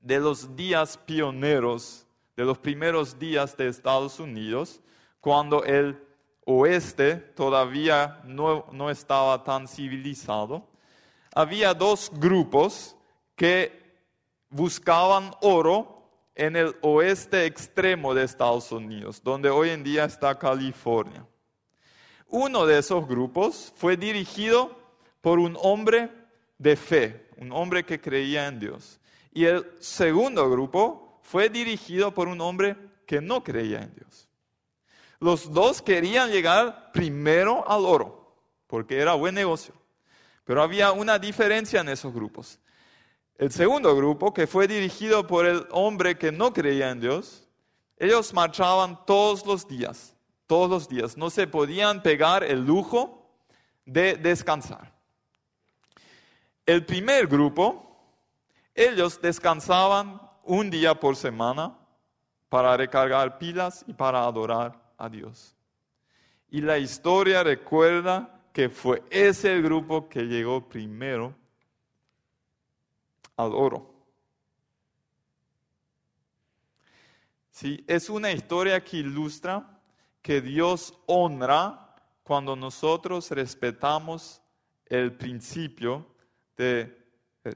de 0.00 0.18
los 0.18 0.56
días 0.56 0.98
pioneros, 0.98 2.04
de 2.36 2.44
los 2.44 2.58
primeros 2.58 3.16
días 3.16 3.56
de 3.56 3.68
Estados 3.68 4.18
Unidos, 4.18 4.80
cuando 5.20 5.62
el 5.64 6.02
oeste 6.46 7.14
todavía 7.14 8.20
no, 8.24 8.66
no 8.72 8.90
estaba 8.90 9.44
tan 9.44 9.68
civilizado. 9.68 10.66
Había 11.32 11.74
dos 11.74 12.10
grupos 12.14 12.96
que 13.36 14.00
buscaban 14.50 15.30
oro 15.40 16.10
en 16.34 16.56
el 16.56 16.74
oeste 16.82 17.46
extremo 17.46 18.14
de 18.14 18.24
Estados 18.24 18.72
Unidos, 18.72 19.22
donde 19.22 19.48
hoy 19.48 19.70
en 19.70 19.84
día 19.84 20.06
está 20.06 20.36
California. 20.36 21.24
Uno 22.26 22.66
de 22.66 22.80
esos 22.80 23.06
grupos 23.06 23.72
fue 23.76 23.96
dirigido 23.96 24.76
por 25.20 25.38
un 25.38 25.56
hombre 25.62 26.10
de 26.58 26.76
fe, 26.76 27.23
un 27.38 27.52
hombre 27.52 27.84
que 27.84 28.00
creía 28.00 28.46
en 28.46 28.58
Dios. 28.58 29.00
Y 29.32 29.44
el 29.44 29.66
segundo 29.80 30.48
grupo 30.50 31.18
fue 31.22 31.48
dirigido 31.48 32.14
por 32.14 32.28
un 32.28 32.40
hombre 32.40 32.76
que 33.06 33.20
no 33.20 33.42
creía 33.42 33.82
en 33.82 33.94
Dios. 33.94 34.28
Los 35.20 35.52
dos 35.52 35.82
querían 35.82 36.30
llegar 36.30 36.92
primero 36.92 37.68
al 37.68 37.84
oro, 37.84 38.36
porque 38.66 38.98
era 38.98 39.14
buen 39.14 39.34
negocio. 39.34 39.74
Pero 40.44 40.62
había 40.62 40.92
una 40.92 41.18
diferencia 41.18 41.80
en 41.80 41.88
esos 41.88 42.12
grupos. 42.12 42.58
El 43.36 43.50
segundo 43.50 43.96
grupo, 43.96 44.32
que 44.32 44.46
fue 44.46 44.68
dirigido 44.68 45.26
por 45.26 45.46
el 45.46 45.66
hombre 45.70 46.16
que 46.16 46.30
no 46.30 46.52
creía 46.52 46.90
en 46.90 47.00
Dios, 47.00 47.48
ellos 47.96 48.32
marchaban 48.32 49.04
todos 49.06 49.44
los 49.46 49.66
días, 49.66 50.14
todos 50.46 50.70
los 50.70 50.88
días. 50.88 51.16
No 51.16 51.30
se 51.30 51.46
podían 51.46 52.02
pegar 52.02 52.44
el 52.44 52.64
lujo 52.64 53.34
de 53.86 54.14
descansar. 54.14 54.93
El 56.66 56.84
primer 56.86 57.26
grupo, 57.26 57.84
ellos 58.74 59.20
descansaban 59.20 60.20
un 60.44 60.70
día 60.70 60.98
por 60.98 61.16
semana 61.16 61.76
para 62.48 62.76
recargar 62.76 63.38
pilas 63.38 63.84
y 63.86 63.92
para 63.92 64.24
adorar 64.24 64.80
a 64.96 65.08
Dios. 65.08 65.54
Y 66.50 66.60
la 66.60 66.78
historia 66.78 67.42
recuerda 67.42 68.40
que 68.52 68.68
fue 68.68 69.02
ese 69.10 69.60
grupo 69.60 70.08
que 70.08 70.22
llegó 70.22 70.66
primero 70.68 71.34
al 73.36 73.52
oro. 73.52 73.92
Sí, 77.50 77.84
es 77.86 78.08
una 78.08 78.32
historia 78.32 78.82
que 78.82 78.98
ilustra 78.98 79.80
que 80.22 80.40
Dios 80.40 80.94
honra 81.06 81.94
cuando 82.22 82.56
nosotros 82.56 83.30
respetamos 83.30 84.40
el 84.86 85.12
principio 85.12 86.13
de 86.56 86.96
eh, 87.44 87.54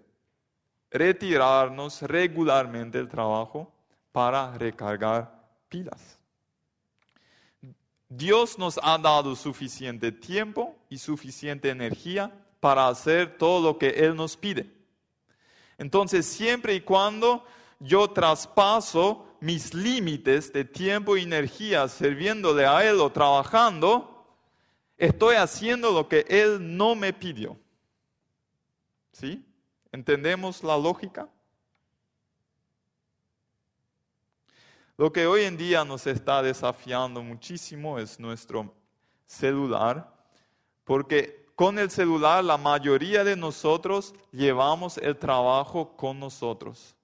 retirarnos 0.91 2.03
regularmente 2.03 2.99
del 2.99 3.09
trabajo 3.09 3.73
para 4.13 4.57
recargar 4.57 5.33
pilas. 5.69 6.19
Dios 8.09 8.59
nos 8.59 8.81
ha 8.83 8.97
dado 8.97 9.37
suficiente 9.37 10.11
tiempo 10.13 10.77
y 10.89 10.97
suficiente 10.99 11.69
energía 11.69 12.33
para 12.59 12.89
hacer 12.89 13.37
todo 13.37 13.61
lo 13.61 13.79
que 13.79 13.89
Él 13.91 14.17
nos 14.17 14.37
pide. 14.37 14.71
Entonces, 15.77 16.27
siempre 16.27 16.75
y 16.75 16.81
cuando 16.81 17.45
yo 17.79 18.09
traspaso 18.11 19.27
mis 19.41 19.75
límites 19.75 20.53
de 20.53 20.65
tiempo 20.65 21.17
y 21.17 21.23
energía 21.23 21.87
sirviéndole 21.87 22.67
a 22.67 22.85
Él 22.89 22.99
o 23.01 23.13
trabajando, 23.13 24.27
estoy 24.97 25.37
haciendo 25.37 25.93
lo 25.93 26.09
que 26.09 26.25
Él 26.29 26.77
no 26.77 26.95
me 26.95 27.13
pidió. 27.13 27.57
¿Sí? 29.13 29.45
¿Entendemos 29.93 30.63
la 30.63 30.77
lógica? 30.77 31.29
Lo 34.97 35.13
que 35.13 35.27
hoy 35.27 35.43
en 35.43 35.57
día 35.57 35.85
nos 35.85 36.07
está 36.09 36.43
desafiando 36.43 37.23
muchísimo 37.23 37.99
es 38.01 38.19
nuestro 38.19 38.75
celular, 39.25 40.13
porque 40.85 41.47
con 41.55 41.79
el 41.79 41.91
celular 41.91 42.43
la 42.43 42.59
mayoría 42.59 43.23
de 43.23 43.37
nosotros 43.37 44.15
llevamos 44.33 44.99
el 44.99 45.17
trabajo 45.17 45.97
con 45.97 46.19
nosotros. 46.19 46.97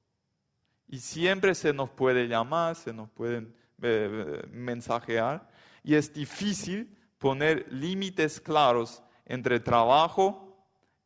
Y 0.88 0.98
siempre 0.98 1.54
se 1.54 1.72
nos 1.72 1.88
puede 1.90 2.26
llamar, 2.26 2.74
se 2.76 2.92
nos 2.92 3.08
pueden 3.10 3.54
eh, 3.80 4.42
mensajear, 4.50 5.48
y 5.82 5.94
es 5.94 6.12
difícil 6.12 6.96
poner 7.18 7.66
límites 7.72 8.40
claros 8.40 9.02
entre 9.24 9.60
trabajo 9.60 10.53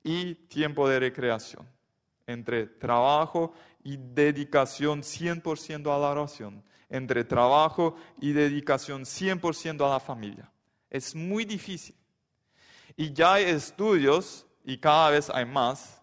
y 0.08 0.34
tiempo 0.34 0.88
de 0.88 1.00
recreación, 1.00 1.68
entre 2.26 2.64
trabajo 2.64 3.52
y 3.84 3.98
dedicación 3.98 5.02
100% 5.02 5.94
a 5.94 5.98
la 5.98 6.08
oración, 6.08 6.64
entre 6.88 7.24
trabajo 7.24 7.94
y 8.18 8.32
dedicación 8.32 9.02
100% 9.02 9.84
a 9.84 9.90
la 9.90 10.00
familia. 10.00 10.50
Es 10.88 11.14
muy 11.14 11.44
difícil. 11.44 11.94
Y 12.96 13.12
ya 13.12 13.34
hay 13.34 13.44
estudios, 13.44 14.46
y 14.64 14.78
cada 14.78 15.10
vez 15.10 15.28
hay 15.28 15.44
más, 15.44 16.02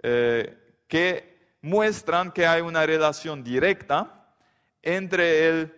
eh, 0.00 0.56
que 0.86 1.56
muestran 1.60 2.30
que 2.30 2.46
hay 2.46 2.60
una 2.60 2.86
relación 2.86 3.42
directa 3.42 4.32
entre 4.80 5.48
el 5.48 5.74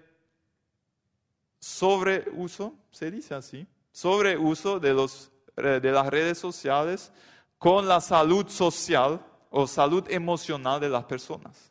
sobreuso, 1.58 2.74
se 2.90 3.10
dice 3.10 3.34
así, 3.34 3.66
sobreuso 3.92 4.78
de, 4.78 4.92
los, 4.92 5.32
eh, 5.56 5.80
de 5.82 5.90
las 5.90 6.06
redes 6.08 6.36
sociales 6.36 7.10
con 7.62 7.86
la 7.86 8.00
salud 8.00 8.48
social 8.48 9.24
o 9.48 9.68
salud 9.68 10.04
emocional 10.10 10.80
de 10.80 10.88
las 10.88 11.04
personas. 11.04 11.70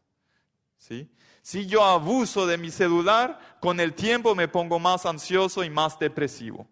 ¿Sí? 0.78 1.12
Si 1.42 1.66
yo 1.66 1.84
abuso 1.84 2.48
de 2.48 2.58
mi 2.58 2.72
celular, 2.72 3.58
con 3.60 3.78
el 3.78 3.94
tiempo 3.94 4.34
me 4.34 4.48
pongo 4.48 4.80
más 4.80 5.06
ansioso 5.06 5.66
y 5.66 5.70
más 5.70 6.00
depresivo. 6.00 6.66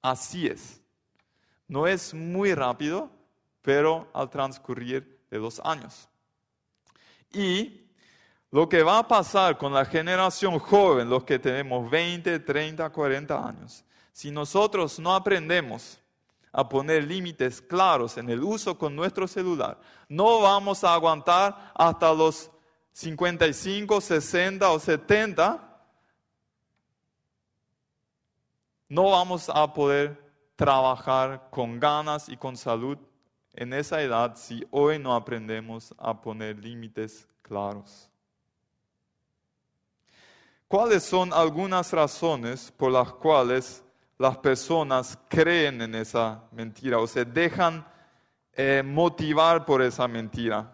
Así 0.00 0.46
es. 0.46 0.80
No 1.68 1.86
es 1.86 2.14
muy 2.14 2.54
rápido, 2.54 3.10
pero 3.60 4.08
al 4.14 4.30
transcurrir 4.30 5.20
de 5.30 5.38
los 5.38 5.60
años. 5.60 6.08
Y 7.30 7.78
lo 8.50 8.70
que 8.70 8.82
va 8.82 9.00
a 9.00 9.06
pasar 9.06 9.58
con 9.58 9.74
la 9.74 9.84
generación 9.84 10.58
joven, 10.58 11.10
los 11.10 11.24
que 11.24 11.38
tenemos 11.38 11.90
20, 11.90 12.38
30, 12.38 12.88
40 12.88 13.48
años, 13.48 13.84
si 14.14 14.30
nosotros 14.30 14.98
no 14.98 15.14
aprendemos 15.14 15.98
a 16.52 16.68
poner 16.68 17.04
límites 17.04 17.62
claros 17.62 18.18
en 18.18 18.28
el 18.28 18.42
uso 18.42 18.76
con 18.76 18.94
nuestro 18.94 19.26
celular, 19.26 19.80
no 20.08 20.40
vamos 20.40 20.84
a 20.84 20.94
aguantar 20.94 21.72
hasta 21.74 22.12
los 22.12 22.50
55, 22.92 24.00
60 24.00 24.70
o 24.70 24.78
70. 24.78 25.68
No 28.88 29.10
vamos 29.10 29.48
a 29.48 29.72
poder 29.72 30.22
trabajar 30.56 31.48
con 31.50 31.80
ganas 31.80 32.28
y 32.28 32.36
con 32.36 32.56
salud 32.56 32.98
en 33.54 33.72
esa 33.72 34.02
edad 34.02 34.36
si 34.36 34.66
hoy 34.70 34.98
no 34.98 35.14
aprendemos 35.14 35.94
a 35.98 36.20
poner 36.20 36.58
límites 36.58 37.26
claros. 37.42 38.08
¿Cuáles 40.68 41.02
son 41.02 41.32
algunas 41.32 41.92
razones 41.92 42.72
por 42.72 42.92
las 42.92 43.12
cuales 43.12 43.84
las 44.22 44.38
personas 44.38 45.18
creen 45.28 45.82
en 45.82 45.96
esa 45.96 46.44
mentira 46.52 47.00
o 47.00 47.08
se 47.08 47.24
dejan 47.24 47.84
eh, 48.52 48.80
motivar 48.84 49.66
por 49.66 49.82
esa 49.82 50.06
mentira? 50.06 50.72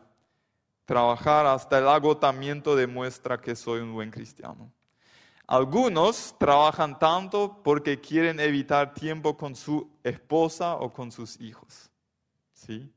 Trabajar 0.85 1.47
hasta 1.47 1.79
el 1.79 1.89
agotamiento 1.89 2.77
demuestra 2.77 3.41
que 3.41 3.57
soy 3.57 3.81
un 3.81 3.95
buen 3.95 4.11
cristiano. 4.11 4.71
Algunos 5.47 6.35
trabajan 6.39 6.99
tanto 6.99 7.63
porque 7.65 7.99
quieren 7.99 8.39
evitar 8.39 8.93
tiempo 8.93 9.35
con 9.35 9.57
su 9.57 9.91
esposa 10.05 10.75
o 10.75 10.93
con 10.93 11.11
sus 11.11 11.41
hijos. 11.41 11.91
¿Sí? 12.53 12.93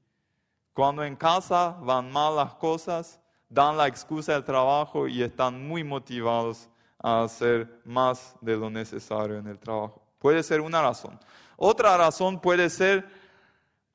Cuando 0.73 1.01
en 1.05 1.15
casa 1.15 1.77
van 1.81 2.11
mal 2.11 2.35
las 2.35 2.55
cosas, 2.55 3.21
dan 3.47 3.77
la 3.77 3.87
excusa 3.87 4.33
del 4.33 4.43
trabajo 4.43 5.07
y 5.07 5.23
están 5.23 5.65
muy 5.65 5.81
motivados 5.85 6.69
a 6.99 7.23
hacer 7.23 7.81
más 7.85 8.35
de 8.41 8.57
lo 8.57 8.69
necesario 8.69 9.37
en 9.37 9.47
el 9.47 9.57
trabajo. 9.57 10.00
Puede 10.21 10.43
ser 10.43 10.61
una 10.61 10.83
razón. 10.83 11.19
Otra 11.57 11.97
razón 11.97 12.39
puede 12.39 12.69
ser 12.69 13.09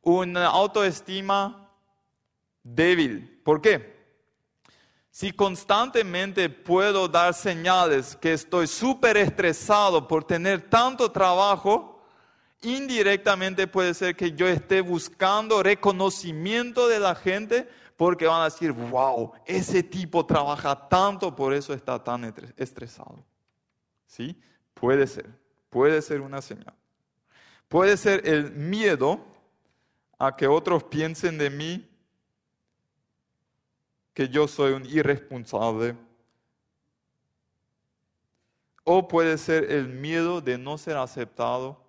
una 0.03 0.49
autoestima 0.49 1.71
débil. 2.65 3.41
¿Por 3.45 3.63
qué? 3.63 3.95
Si 5.09 5.31
constantemente 5.31 6.51
puedo 6.51 7.07
dar 7.07 7.33
señales 7.33 8.17
que 8.17 8.33
estoy 8.33 8.67
súper 8.67 9.17
estresado 9.17 10.09
por 10.09 10.25
tener 10.25 10.69
tanto 10.69 11.13
trabajo, 11.13 12.03
indirectamente 12.61 13.69
puede 13.69 13.95
ser 13.95 14.17
que 14.17 14.33
yo 14.33 14.49
esté 14.49 14.81
buscando 14.81 15.63
reconocimiento 15.63 16.89
de 16.89 16.99
la 16.99 17.15
gente 17.15 17.69
porque 17.97 18.27
van 18.27 18.43
a 18.43 18.47
decir, 18.47 18.73
wow, 18.73 19.33
ese 19.47 19.85
tipo 19.85 20.27
trabaja 20.27 20.89
tanto, 20.89 21.35
por 21.35 21.55
eso 21.55 21.73
está 21.73 22.03
tan 22.03 22.35
estresado. 22.57 23.25
¿Sí? 24.07 24.39
Puede 24.75 25.07
ser, 25.07 25.46
puede 25.71 26.03
ser 26.03 26.21
una 26.21 26.43
señal. 26.43 26.75
Puede 27.69 27.97
ser 27.97 28.27
el 28.27 28.53
miedo 28.53 29.21
a 30.19 30.37
que 30.37 30.47
otros 30.47 30.85
piensen 30.85 31.39
de 31.39 31.51
mí 31.51 31.89
que 34.15 34.29
yo 34.29 34.49
soy 34.49 34.73
un 34.73 34.87
irresponsable. 34.87 35.97
O 38.85 39.09
puede 39.09 39.37
ser 39.37 39.71
el 39.71 39.89
miedo 39.89 40.41
de 40.41 40.57
no 40.57 40.79
ser 40.79 40.97
aceptado 40.97 41.85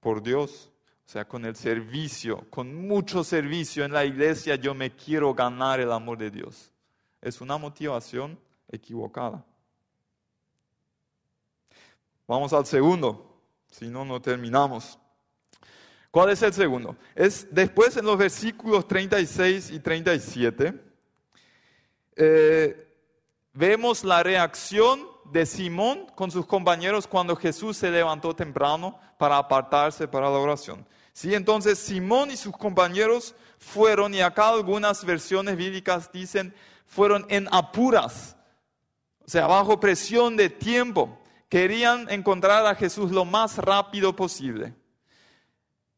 por 0.00 0.22
Dios, 0.22 0.72
o 1.06 1.10
sea, 1.10 1.26
con 1.26 1.44
el 1.44 1.54
servicio, 1.54 2.46
con 2.50 2.74
mucho 2.74 3.22
servicio 3.22 3.84
en 3.84 3.92
la 3.92 4.04
iglesia, 4.04 4.56
yo 4.56 4.74
me 4.74 4.90
quiero 4.90 5.34
ganar 5.34 5.78
el 5.78 5.92
amor 5.92 6.18
de 6.18 6.30
Dios. 6.30 6.72
Es 7.20 7.40
una 7.40 7.58
motivación 7.58 8.38
equivocada. 8.68 9.44
Vamos 12.28 12.52
al 12.52 12.66
segundo, 12.66 13.40
si 13.70 13.88
no, 13.88 14.04
no 14.04 14.20
terminamos. 14.20 14.98
¿Cuál 16.10 16.28
es 16.28 16.42
el 16.42 16.52
segundo? 16.52 16.94
Es 17.14 17.48
después 17.50 17.96
en 17.96 18.04
los 18.04 18.18
versículos 18.18 18.86
36 18.86 19.70
y 19.70 19.80
37, 19.80 20.74
eh, 22.16 22.94
vemos 23.54 24.04
la 24.04 24.22
reacción 24.22 25.06
de 25.32 25.46
Simón 25.46 26.06
con 26.14 26.30
sus 26.30 26.44
compañeros 26.44 27.06
cuando 27.06 27.34
Jesús 27.34 27.78
se 27.78 27.90
levantó 27.90 28.36
temprano 28.36 29.00
para 29.16 29.38
apartarse 29.38 30.06
para 30.06 30.28
la 30.28 30.36
oración. 30.36 30.86
Sí, 31.14 31.34
entonces 31.34 31.78
Simón 31.78 32.30
y 32.30 32.36
sus 32.36 32.54
compañeros 32.54 33.34
fueron, 33.56 34.12
y 34.12 34.20
acá 34.20 34.50
algunas 34.50 35.02
versiones 35.02 35.56
bíblicas 35.56 36.12
dicen, 36.12 36.54
fueron 36.84 37.24
en 37.30 37.48
apuras, 37.50 38.36
o 39.24 39.30
sea, 39.30 39.46
bajo 39.46 39.80
presión 39.80 40.36
de 40.36 40.50
tiempo, 40.50 41.18
querían 41.48 42.10
encontrar 42.10 42.66
a 42.66 42.74
Jesús 42.74 43.10
lo 43.10 43.24
más 43.24 43.58
rápido 43.58 44.14
posible. 44.14 44.74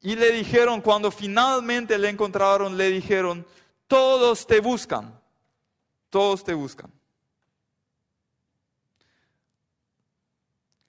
Y 0.01 0.17
le 0.17 0.33
dijeron, 0.33 0.81
cuando 0.81 1.11
finalmente 1.11 1.99
le 1.99 2.09
encontraron, 2.09 2.77
le 2.77 2.89
dijeron, 2.91 3.47
todos 3.87 4.47
te 4.47 4.61
buscan, 4.61 5.21
todos 6.09 6.43
te 6.43 6.55
buscan. 6.55 6.91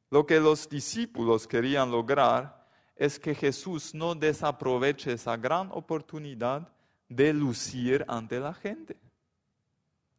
Lo 0.09 0.25
que 0.25 0.39
los 0.39 0.69
discípulos 0.69 1.47
querían 1.47 1.89
lograr 1.89 2.67
es 2.95 3.17
que 3.17 3.33
Jesús 3.33 3.95
no 3.95 4.13
desaproveche 4.13 5.13
esa 5.13 5.35
gran 5.35 5.69
oportunidad 5.71 6.69
de 7.09 7.33
lucir 7.33 8.05
ante 8.07 8.39
la 8.39 8.53
gente, 8.53 8.97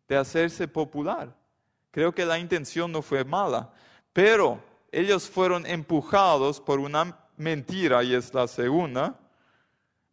de 0.08 0.16
hacerse 0.16 0.66
popular. 0.66 1.34
Creo 1.90 2.14
que 2.14 2.26
la 2.26 2.38
intención 2.38 2.90
no 2.90 3.02
fue 3.02 3.24
mala, 3.24 3.72
pero 4.12 4.62
ellos 4.90 5.28
fueron 5.28 5.66
empujados 5.66 6.60
por 6.60 6.78
una 6.78 7.18
mentira, 7.36 8.02
y 8.04 8.14
es 8.14 8.32
la 8.34 8.46
segunda, 8.46 9.18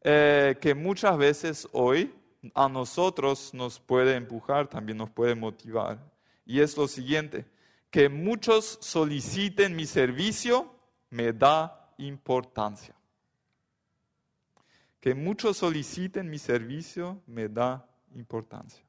eh, 0.02 0.58
que 0.62 0.74
muchas 0.74 1.18
veces 1.18 1.68
hoy 1.74 2.14
a 2.54 2.70
nosotros 2.70 3.54
nos 3.54 3.80
puede 3.80 4.16
empujar, 4.16 4.68
también 4.68 4.98
nos 4.98 5.10
puede 5.10 5.36
motivar. 5.36 6.00
Y 6.46 6.62
es 6.62 6.78
lo 6.78 6.88
siguiente, 6.88 7.46
que 7.92 8.08
muchos 8.08 8.78
soliciten 8.82 9.76
mi 9.76 9.86
servicio 9.86 10.74
me 11.10 11.34
da 11.34 11.94
importancia. 11.98 12.96
Que 15.02 15.14
muchos 15.14 15.58
soliciten 15.58 16.30
mi 16.30 16.40
servicio 16.40 17.22
me 17.26 17.50
da 17.50 17.88
importancia. 18.16 18.84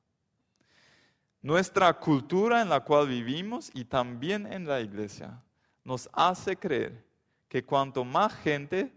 Nuestra 1.43 1.93
cultura 1.95 2.61
en 2.61 2.69
la 2.69 2.81
cual 2.81 3.09
vivimos 3.09 3.71
y 3.73 3.85
también 3.85 4.51
en 4.53 4.67
la 4.67 4.81
iglesia 4.81 5.43
nos 5.85 6.09
hace 6.13 6.57
creer 6.57 7.03
que 7.49 7.65
cuanto 7.65 8.05
más 8.05 8.35
gente 8.35 8.93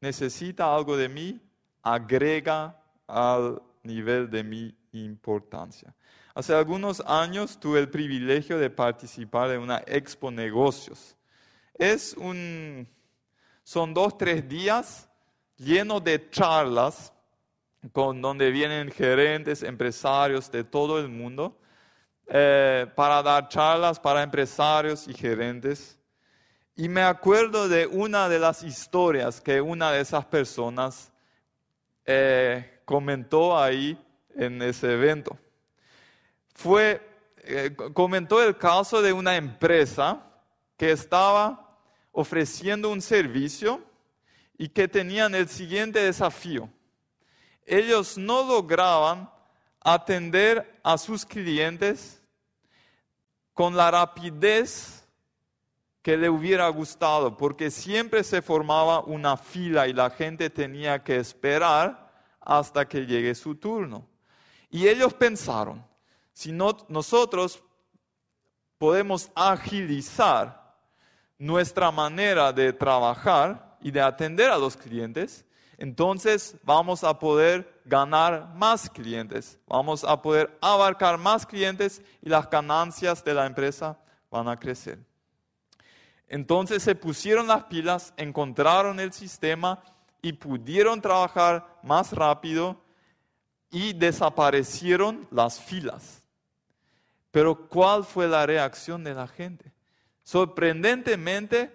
necesita 0.00 0.72
algo 0.72 0.96
de 0.96 1.08
mí, 1.08 1.40
agrega 1.82 2.80
al 3.06 3.60
nivel 3.82 4.30
de 4.30 4.44
mi 4.44 4.76
importancia. 4.92 5.94
Hace 6.34 6.54
algunos 6.54 7.00
años 7.00 7.58
tuve 7.58 7.80
el 7.80 7.88
privilegio 7.88 8.58
de 8.58 8.70
participar 8.70 9.50
en 9.50 9.60
una 9.60 9.82
expo 9.86 10.30
negocios. 10.30 11.16
Es 11.74 12.14
un, 12.14 12.88
son 13.64 13.92
dos, 13.92 14.16
tres 14.16 14.48
días 14.48 15.08
llenos 15.56 16.04
de 16.04 16.30
charlas 16.30 17.12
con 17.92 18.22
donde 18.22 18.50
vienen 18.50 18.90
gerentes, 18.90 19.62
empresarios 19.62 20.50
de 20.50 20.64
todo 20.64 20.98
el 20.98 21.08
mundo 21.08 21.58
eh, 22.28 22.86
para 22.96 23.22
dar 23.22 23.48
charlas 23.48 24.00
para 24.00 24.22
empresarios 24.22 25.06
y 25.06 25.14
gerentes. 25.14 25.98
Y 26.74 26.88
me 26.88 27.02
acuerdo 27.02 27.68
de 27.68 27.86
una 27.86 28.28
de 28.28 28.38
las 28.38 28.62
historias 28.62 29.40
que 29.40 29.60
una 29.60 29.92
de 29.92 30.00
esas 30.00 30.24
personas 30.24 31.12
eh, 32.04 32.80
comentó 32.84 33.58
ahí 33.58 33.98
en 34.34 34.60
ese 34.60 34.92
evento. 34.92 35.38
Fue, 36.54 37.00
eh, 37.38 37.74
comentó 37.94 38.42
el 38.42 38.56
caso 38.56 39.02
de 39.02 39.12
una 39.12 39.36
empresa 39.36 40.22
que 40.76 40.90
estaba 40.90 41.78
ofreciendo 42.12 42.90
un 42.90 43.00
servicio 43.00 43.82
y 44.58 44.68
que 44.68 44.88
tenían 44.88 45.34
el 45.34 45.48
siguiente 45.48 46.00
desafío 46.00 46.68
ellos 47.66 48.16
no 48.16 48.42
lograban 48.44 49.30
atender 49.80 50.80
a 50.82 50.96
sus 50.96 51.24
clientes 51.26 52.22
con 53.52 53.76
la 53.76 53.90
rapidez 53.90 55.06
que 56.02 56.16
le 56.16 56.30
hubiera 56.30 56.68
gustado, 56.68 57.36
porque 57.36 57.70
siempre 57.70 58.22
se 58.22 58.40
formaba 58.40 59.00
una 59.00 59.36
fila 59.36 59.88
y 59.88 59.92
la 59.92 60.08
gente 60.10 60.50
tenía 60.50 61.02
que 61.02 61.16
esperar 61.16 62.12
hasta 62.40 62.86
que 62.86 63.04
llegue 63.04 63.34
su 63.34 63.56
turno. 63.56 64.06
Y 64.70 64.86
ellos 64.86 65.14
pensaron, 65.14 65.84
si 66.32 66.52
nosotros 66.52 67.62
podemos 68.78 69.30
agilizar 69.34 70.76
nuestra 71.38 71.90
manera 71.90 72.52
de 72.52 72.72
trabajar 72.72 73.76
y 73.80 73.90
de 73.90 74.00
atender 74.00 74.50
a 74.50 74.58
los 74.58 74.76
clientes, 74.76 75.44
entonces 75.78 76.56
vamos 76.62 77.04
a 77.04 77.18
poder 77.18 77.80
ganar 77.84 78.54
más 78.54 78.88
clientes, 78.88 79.58
vamos 79.66 80.04
a 80.04 80.20
poder 80.22 80.56
abarcar 80.60 81.18
más 81.18 81.46
clientes 81.46 82.02
y 82.22 82.28
las 82.28 82.48
ganancias 82.48 83.22
de 83.22 83.34
la 83.34 83.46
empresa 83.46 83.98
van 84.30 84.48
a 84.48 84.58
crecer. 84.58 84.98
Entonces 86.28 86.82
se 86.82 86.94
pusieron 86.94 87.46
las 87.46 87.64
pilas, 87.64 88.14
encontraron 88.16 88.98
el 88.98 89.12
sistema 89.12 89.82
y 90.22 90.32
pudieron 90.32 91.00
trabajar 91.00 91.78
más 91.82 92.12
rápido 92.12 92.82
y 93.70 93.92
desaparecieron 93.92 95.28
las 95.30 95.60
filas. 95.60 96.22
Pero 97.30 97.68
¿cuál 97.68 98.02
fue 98.02 98.26
la 98.26 98.46
reacción 98.46 99.04
de 99.04 99.14
la 99.14 99.28
gente? 99.28 99.72
Sorprendentemente, 100.22 101.70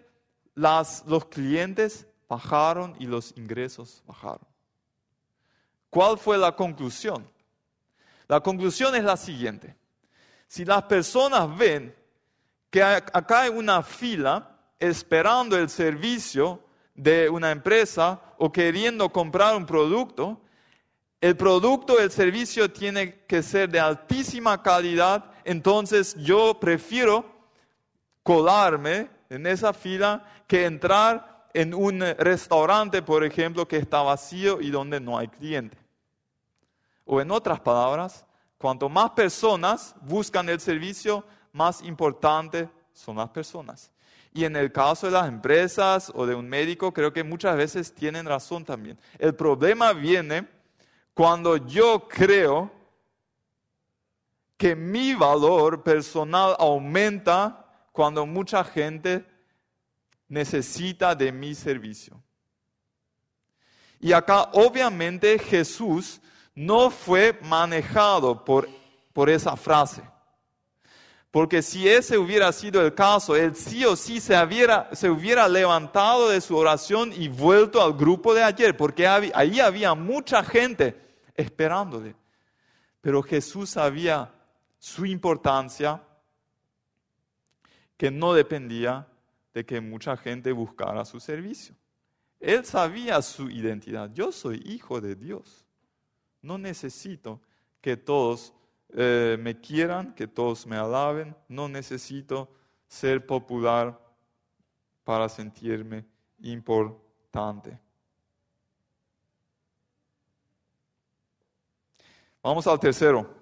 los 0.56 1.26
clientes 1.30 2.08
bajaron 2.32 2.96
y 2.98 3.08
los 3.08 3.34
ingresos 3.36 4.02
bajaron. 4.08 4.48
¿Cuál 5.90 6.18
fue 6.18 6.38
la 6.38 6.56
conclusión? 6.56 7.30
La 8.26 8.40
conclusión 8.40 8.96
es 8.96 9.04
la 9.04 9.18
siguiente. 9.18 9.76
Si 10.48 10.64
las 10.64 10.84
personas 10.84 11.58
ven 11.58 11.94
que 12.70 12.82
acá 12.82 13.42
hay 13.42 13.50
una 13.50 13.84
fila 13.84 14.58
esperando 14.80 15.58
el 15.58 15.70
servicio 15.70 16.64
de 16.96 17.28
una 17.28 17.52
empresa 17.52 18.22
o 18.38 18.50
queriendo 18.50 19.10
comprar 19.10 19.54
un 19.54 19.66
producto, 19.66 20.40
el 21.20 21.36
producto, 21.36 22.00
el 22.00 22.12
servicio 22.12 22.72
tiene 22.72 23.26
que 23.26 23.44
ser 23.44 23.70
de 23.70 23.82
altísima 23.82 24.64
calidad, 24.64 25.34
entonces 25.44 26.16
yo 26.16 26.58
prefiero 26.62 27.26
colarme 28.24 29.10
en 29.30 29.46
esa 29.48 29.74
fila 29.74 30.24
que 30.48 30.64
entrar 30.66 31.31
en 31.54 31.74
un 31.74 32.02
restaurante, 32.18 33.02
por 33.02 33.24
ejemplo, 33.24 33.68
que 33.68 33.78
está 33.78 34.02
vacío 34.02 34.62
y 34.62 34.70
donde 34.70 35.00
no 35.00 35.18
hay 35.18 35.28
cliente. 35.28 35.78
O 37.06 37.20
en 37.20 37.32
otras 37.32 37.60
palabras, 37.60 38.26
cuanto 38.58 38.88
más 38.90 39.12
personas 39.12 39.96
buscan 40.02 40.50
el 40.50 40.60
servicio, 40.60 41.26
más 41.52 41.82
importante 41.82 42.70
son 42.94 43.18
las 43.18 43.30
personas. 43.30 43.92
Y 44.34 44.46
en 44.46 44.56
el 44.56 44.72
caso 44.72 45.08
de 45.08 45.14
las 45.14 45.28
empresas 45.28 46.12
o 46.16 46.26
de 46.26 46.36
un 46.36 46.48
médico, 46.48 46.94
creo 46.94 47.12
que 47.12 47.24
muchas 47.24 47.58
veces 47.58 47.94
tienen 47.94 48.26
razón 48.26 48.64
también. 48.64 48.98
El 49.20 49.36
problema 49.36 49.92
viene 49.92 50.48
cuando 51.14 51.58
yo 51.58 52.08
creo 52.08 52.72
que 54.56 54.76
mi 54.76 55.16
valor 55.16 55.84
personal 55.84 56.56
aumenta 56.60 57.66
cuando 57.92 58.26
mucha 58.26 58.64
gente 58.64 59.26
necesita 60.32 61.14
de 61.14 61.30
mi 61.30 61.54
servicio. 61.54 62.24
Y 64.00 64.14
acá 64.14 64.44
obviamente 64.54 65.38
Jesús 65.38 66.22
no 66.56 66.90
fue 66.90 67.38
manejado 67.44 68.46
por, 68.46 68.70
por 69.12 69.30
esa 69.30 69.58
frase. 69.58 70.02
Porque 71.32 71.62
si 71.62 71.88
ese 71.88 72.18
hubiera 72.18 72.52
sido 72.54 72.82
el 72.82 72.96
caso, 72.96 73.36
él 73.36 73.56
sí 73.56 73.84
o 73.84 73.98
sí 73.98 74.22
se 74.22 74.42
hubiera, 74.42 74.90
se 74.94 75.10
hubiera 75.10 75.50
levantado 75.50 76.30
de 76.30 76.40
su 76.40 76.56
oración 76.56 77.12
y 77.14 77.28
vuelto 77.28 77.82
al 77.82 77.94
grupo 77.94 78.34
de 78.34 78.44
ayer, 78.44 78.76
porque 78.76 79.08
ahí 79.08 79.60
había 79.60 79.94
mucha 79.96 80.44
gente 80.44 80.96
esperándole. 81.36 82.16
Pero 83.02 83.22
Jesús 83.22 83.72
sabía 83.72 84.32
su 84.80 85.06
importancia, 85.06 86.02
que 87.98 88.10
no 88.12 88.34
dependía 88.34 89.08
de 89.54 89.66
que 89.66 89.82
mucha 89.82 90.16
gente 90.18 90.52
buscara 90.52 91.06
su 91.06 91.20
servicio. 91.20 91.76
Él 92.40 92.66
sabía 92.66 93.22
su 93.22 93.50
identidad. 93.50 94.12
Yo 94.14 94.32
soy 94.32 94.62
hijo 94.66 95.00
de 95.00 95.16
Dios. 95.16 95.66
No 96.42 96.58
necesito 96.58 97.42
que 97.82 97.98
todos 97.98 98.54
eh, 98.90 99.38
me 99.40 99.60
quieran, 99.60 100.14
que 100.16 100.28
todos 100.28 100.66
me 100.66 100.76
alaben. 100.76 101.36
No 101.48 101.70
necesito 101.70 102.52
ser 102.88 103.26
popular 103.26 104.00
para 105.04 105.30
sentirme 105.30 106.06
importante. 106.40 107.80
Vamos 112.42 112.66
al 112.66 112.80
tercero. 112.80 113.41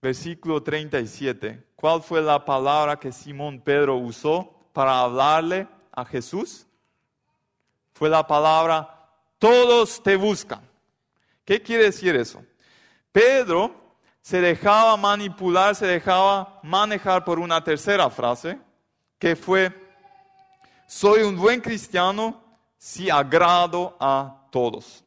Versículo 0.00 0.62
37. 0.62 1.66
¿Cuál 1.74 2.02
fue 2.02 2.20
la 2.22 2.44
palabra 2.44 2.98
que 2.98 3.12
Simón 3.12 3.60
Pedro 3.60 3.96
usó 3.96 4.54
para 4.72 5.00
hablarle 5.00 5.68
a 5.92 6.04
Jesús? 6.04 6.66
Fue 7.92 8.08
la 8.08 8.26
palabra, 8.26 9.08
todos 9.38 10.02
te 10.02 10.16
buscan. 10.16 10.60
¿Qué 11.44 11.60
quiere 11.60 11.84
decir 11.84 12.14
eso? 12.14 12.44
Pedro 13.10 13.74
se 14.20 14.40
dejaba 14.40 14.96
manipular, 14.96 15.74
se 15.74 15.86
dejaba 15.86 16.60
manejar 16.62 17.24
por 17.24 17.38
una 17.38 17.64
tercera 17.64 18.10
frase, 18.10 18.58
que 19.18 19.34
fue, 19.34 19.72
soy 20.86 21.22
un 21.22 21.36
buen 21.36 21.60
cristiano 21.60 22.40
si 22.76 23.10
agrado 23.10 23.96
a 23.98 24.46
todos. 24.50 25.04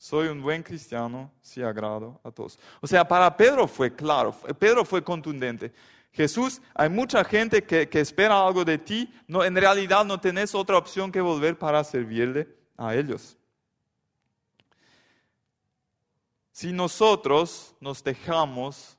Soy 0.00 0.28
un 0.28 0.40
buen 0.40 0.62
cristiano 0.62 1.30
si 1.42 1.60
agrado 1.60 2.18
a 2.24 2.30
todos. 2.30 2.58
O 2.80 2.86
sea, 2.86 3.06
para 3.06 3.36
Pedro 3.36 3.68
fue 3.68 3.94
claro, 3.94 4.32
Pedro 4.58 4.82
fue 4.82 5.04
contundente. 5.04 5.74
Jesús, 6.10 6.62
hay 6.74 6.88
mucha 6.88 7.22
gente 7.22 7.62
que, 7.62 7.86
espera 7.92 8.40
algo 8.40 8.64
de 8.64 8.78
ti, 8.78 9.12
no, 9.28 9.44
en 9.44 9.54
realidad 9.54 10.06
no 10.06 10.18
tenés 10.18 10.54
otra 10.54 10.78
opción 10.78 11.12
que 11.12 11.20
volver 11.20 11.58
para 11.58 11.84
servirle 11.84 12.48
a 12.78 12.94
ellos. 12.94 13.36
Si 16.50 16.72
nosotros 16.72 17.74
nos 17.78 18.02
dejamos 18.02 18.96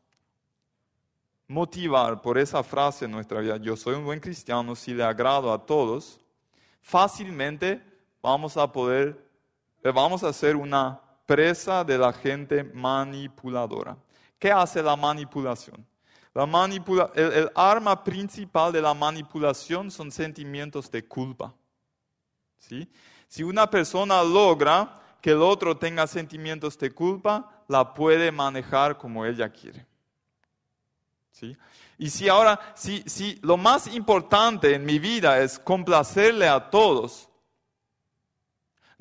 motivar 1.48 2.22
por 2.22 2.38
esa 2.38 2.62
frase 2.62 3.06
en 3.06 3.12
nuestra 3.12 3.42
vida, 3.42 3.58
yo 3.58 3.76
soy 3.76 3.96
un 3.96 4.06
buen 4.06 4.20
cristiano 4.20 4.76
si 4.76 4.94
le 4.94 5.04
agrado 5.04 5.52
a 5.52 5.66
todos, 5.66 6.22
fácilmente 6.80 7.82
vamos 8.22 8.56
a 8.56 8.72
poder, 8.72 9.31
vamos 9.90 10.24
a 10.24 10.32
ser 10.32 10.56
una 10.56 11.02
presa 11.26 11.84
de 11.84 11.98
la 11.98 12.14
gente 12.14 12.64
manipuladora. 12.64 13.98
¿Qué 14.38 14.52
hace 14.52 14.84
la 14.84 14.96
manipulación? 14.96 15.86
La 16.34 16.46
manipula 16.46 17.12
el, 17.16 17.50
arma 17.56 18.04
principal 18.04 18.72
de 18.72 18.82
la 18.82 18.94
manipulación 18.94 19.92
son 19.92 20.12
sentimientos 20.12 20.90
de 20.90 21.06
culpa. 21.06 21.54
¿Sí? 22.58 22.88
Si 23.28 23.44
una 23.44 23.70
persona 23.70 24.24
logra 24.24 25.00
que 25.22 25.32
el 25.32 25.42
otro 25.42 25.78
tenga 25.78 26.08
sentimientos 26.08 26.78
de 26.78 26.92
culpa, 26.92 27.64
la 27.68 27.94
puede 27.94 28.32
manejar 28.32 28.98
como 28.98 29.26
ella 29.26 29.50
quiere. 29.50 29.86
¿Sí? 31.32 31.56
Y 31.98 32.10
si 32.10 32.30
ahora, 32.30 32.60
si, 32.76 33.04
si 33.06 33.40
lo 33.42 33.58
más 33.58 33.88
importante 33.94 34.74
en 34.74 34.86
mi 34.86 35.00
vida 35.00 35.40
es 35.40 35.60
complacerle 35.60 36.48
a 36.48 36.70
todos, 36.70 37.30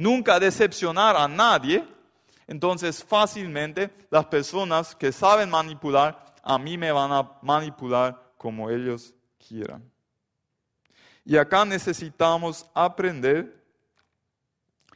nunca 0.00 0.40
decepcionar 0.40 1.14
a 1.14 1.28
nadie, 1.28 1.86
entonces 2.46 3.04
fácilmente 3.04 3.90
las 4.08 4.24
personas 4.24 4.96
que 4.96 5.12
saben 5.12 5.50
manipular 5.50 6.24
a 6.42 6.58
mí 6.58 6.78
me 6.78 6.90
van 6.90 7.12
a 7.12 7.38
manipular 7.42 8.32
como 8.38 8.70
ellos 8.70 9.14
quieran. 9.46 9.84
Y 11.22 11.36
acá 11.36 11.66
necesitamos 11.66 12.66
aprender 12.72 13.62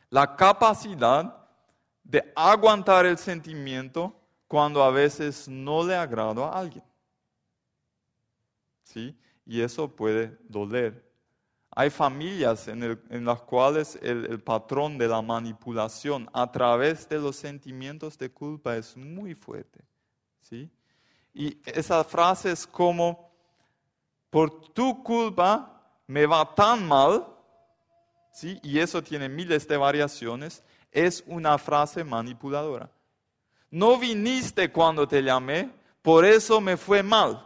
la 0.08 0.34
capacidad 0.34 1.36
de 2.02 2.32
aguantar 2.34 3.04
el 3.04 3.18
sentimiento 3.18 4.18
cuando 4.48 4.82
a 4.82 4.90
veces 4.90 5.46
no 5.46 5.84
le 5.84 5.94
agrado 5.94 6.46
a 6.46 6.58
alguien. 6.58 6.84
¿Sí? 8.84 9.14
Y 9.44 9.60
eso 9.60 9.86
puede 9.86 10.38
doler. 10.48 11.04
Hay 11.76 11.90
familias 11.90 12.68
en, 12.68 13.24
las 13.24 13.40
cuales 13.42 13.98
el, 14.00 14.40
patrón 14.40 14.96
de 14.96 15.08
la 15.08 15.20
manipulación 15.20 16.30
a 16.32 16.50
través 16.50 17.08
de 17.08 17.18
los 17.18 17.34
sentimientos 17.34 18.16
de 18.16 18.30
culpa 18.30 18.76
es 18.76 18.96
muy 18.96 19.34
fuerte. 19.34 19.80
¿sí? 20.40 20.70
Y 21.32 21.58
esa 21.64 22.04
frase 22.04 22.52
es 22.52 22.64
como, 22.64 23.28
por 24.30 24.72
tu 24.72 25.02
culpa 25.02 25.82
me 26.06 26.26
va 26.26 26.54
tan 26.54 26.86
mal, 26.86 27.26
¿sí? 28.30 28.60
y 28.62 28.78
eso 28.78 29.02
tiene 29.02 29.28
miles 29.28 29.66
de 29.66 29.76
variaciones, 29.76 30.62
es 30.92 31.24
una 31.26 31.58
frase 31.58 32.04
manipuladora. 32.04 32.88
No 33.68 33.98
viniste 33.98 34.70
cuando 34.70 35.08
te 35.08 35.20
llamé, 35.20 35.72
por 36.02 36.24
eso 36.24 36.60
me 36.60 36.76
fue 36.76 37.02
mal. 37.02 37.44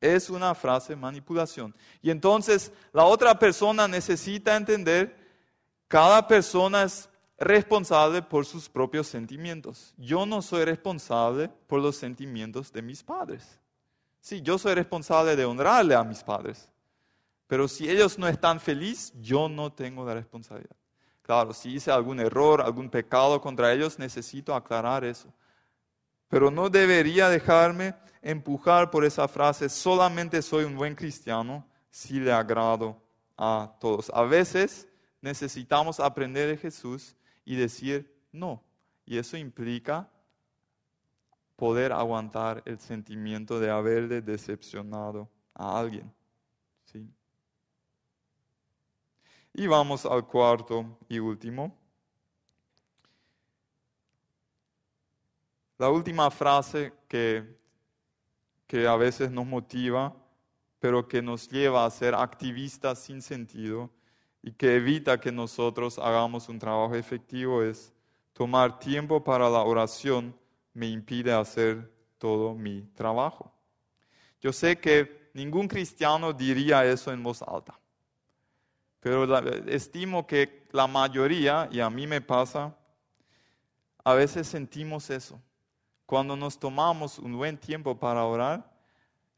Es 0.00 0.30
una 0.30 0.54
frase 0.54 0.94
manipulación. 0.94 1.74
Y 2.02 2.10
entonces 2.10 2.72
la 2.92 3.04
otra 3.04 3.38
persona 3.38 3.88
necesita 3.88 4.56
entender, 4.56 5.16
cada 5.88 6.26
persona 6.26 6.82
es 6.82 7.08
responsable 7.38 8.22
por 8.22 8.46
sus 8.46 8.68
propios 8.68 9.06
sentimientos. 9.06 9.94
Yo 9.96 10.26
no 10.26 10.42
soy 10.42 10.64
responsable 10.64 11.48
por 11.66 11.80
los 11.80 11.96
sentimientos 11.96 12.72
de 12.72 12.82
mis 12.82 13.02
padres. 13.02 13.60
Sí, 14.20 14.42
yo 14.42 14.58
soy 14.58 14.74
responsable 14.74 15.36
de 15.36 15.44
honrarle 15.44 15.94
a 15.94 16.02
mis 16.02 16.22
padres. 16.22 16.68
Pero 17.46 17.68
si 17.68 17.88
ellos 17.88 18.18
no 18.18 18.26
están 18.26 18.58
felices, 18.58 19.12
yo 19.20 19.48
no 19.48 19.72
tengo 19.72 20.04
la 20.04 20.14
responsabilidad. 20.14 20.76
Claro, 21.22 21.52
si 21.52 21.74
hice 21.74 21.90
algún 21.90 22.20
error, 22.20 22.60
algún 22.60 22.88
pecado 22.88 23.40
contra 23.40 23.72
ellos, 23.72 23.98
necesito 23.98 24.54
aclarar 24.54 25.04
eso. 25.04 25.32
Pero 26.28 26.50
no 26.50 26.68
debería 26.68 27.28
dejarme 27.28 27.94
empujar 28.22 28.90
por 28.90 29.04
esa 29.04 29.28
frase, 29.28 29.68
solamente 29.68 30.42
soy 30.42 30.64
un 30.64 30.76
buen 30.76 30.94
cristiano 30.94 31.64
si 31.90 32.18
le 32.18 32.32
agrado 32.32 33.00
a 33.36 33.76
todos. 33.80 34.10
A 34.12 34.22
veces 34.22 34.88
necesitamos 35.20 36.00
aprender 36.00 36.48
de 36.48 36.56
Jesús 36.56 37.14
y 37.44 37.54
decir 37.54 38.12
no. 38.32 38.62
Y 39.04 39.18
eso 39.18 39.36
implica 39.36 40.10
poder 41.54 41.92
aguantar 41.92 42.62
el 42.66 42.78
sentimiento 42.78 43.58
de 43.60 43.70
haberle 43.70 44.20
decepcionado 44.20 45.30
a 45.54 45.78
alguien. 45.78 46.12
¿sí? 46.84 47.08
Y 49.54 49.66
vamos 49.66 50.04
al 50.04 50.26
cuarto 50.26 50.98
y 51.08 51.18
último. 51.18 51.85
La 55.78 55.90
última 55.90 56.30
frase 56.30 56.92
que, 57.06 57.44
que 58.66 58.86
a 58.86 58.96
veces 58.96 59.30
nos 59.30 59.46
motiva, 59.46 60.14
pero 60.78 61.06
que 61.06 61.20
nos 61.20 61.48
lleva 61.48 61.84
a 61.84 61.90
ser 61.90 62.14
activistas 62.14 62.98
sin 63.00 63.20
sentido, 63.20 63.90
y 64.42 64.52
que 64.52 64.76
evita 64.76 65.20
que 65.20 65.32
nosotros 65.32 65.98
hagamos 65.98 66.48
un 66.48 66.58
trabajo 66.58 66.94
efectivo 66.94 67.62
es 67.62 67.92
tomar 68.32 68.78
tiempo 68.78 69.22
para 69.24 69.50
la 69.50 69.62
oración 69.62 70.34
me 70.72 70.86
impide 70.86 71.32
hacer 71.32 71.90
todo 72.16 72.54
mi 72.54 72.82
trabajo. 72.94 73.52
Yo 74.40 74.52
sé 74.52 74.78
que 74.78 75.30
ningún 75.34 75.66
cristiano 75.66 76.32
diría 76.32 76.84
eso 76.84 77.12
en 77.12 77.22
voz 77.22 77.42
alta, 77.42 77.78
pero 79.00 79.24
estimo 79.66 80.26
que 80.26 80.66
la 80.70 80.86
mayoría, 80.86 81.68
y 81.72 81.80
a 81.80 81.90
mí 81.90 82.06
me 82.06 82.20
pasa, 82.20 82.76
a 84.04 84.14
veces 84.14 84.46
sentimos 84.46 85.10
eso. 85.10 85.40
Cuando 86.06 86.36
nos 86.36 86.58
tomamos 86.58 87.18
un 87.18 87.36
buen 87.36 87.58
tiempo 87.58 87.98
para 87.98 88.24
orar, 88.24 88.64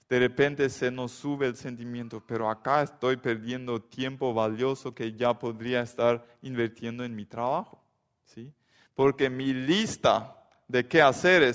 de 0.08 0.18
repente 0.18 0.70
se 0.70 0.90
nos 0.90 1.12
sube 1.12 1.46
el 1.46 1.56
sentimiento, 1.56 2.22
pero 2.26 2.48
acá 2.48 2.82
estoy 2.82 3.16
perdiendo 3.16 3.80
tiempo 3.80 4.32
valioso 4.32 4.94
que 4.94 5.12
ya 5.14 5.38
podría 5.38 5.82
estar 5.82 6.24
invirtiendo 6.40 7.04
en 7.04 7.14
mi 7.14 7.26
trabajo. 7.26 7.82
¿sí? 8.24 8.52
Porque 8.94 9.28
mi 9.28 9.52
lista 9.52 10.34
de 10.66 10.86
qué 10.86 11.02
hacer 11.02 11.54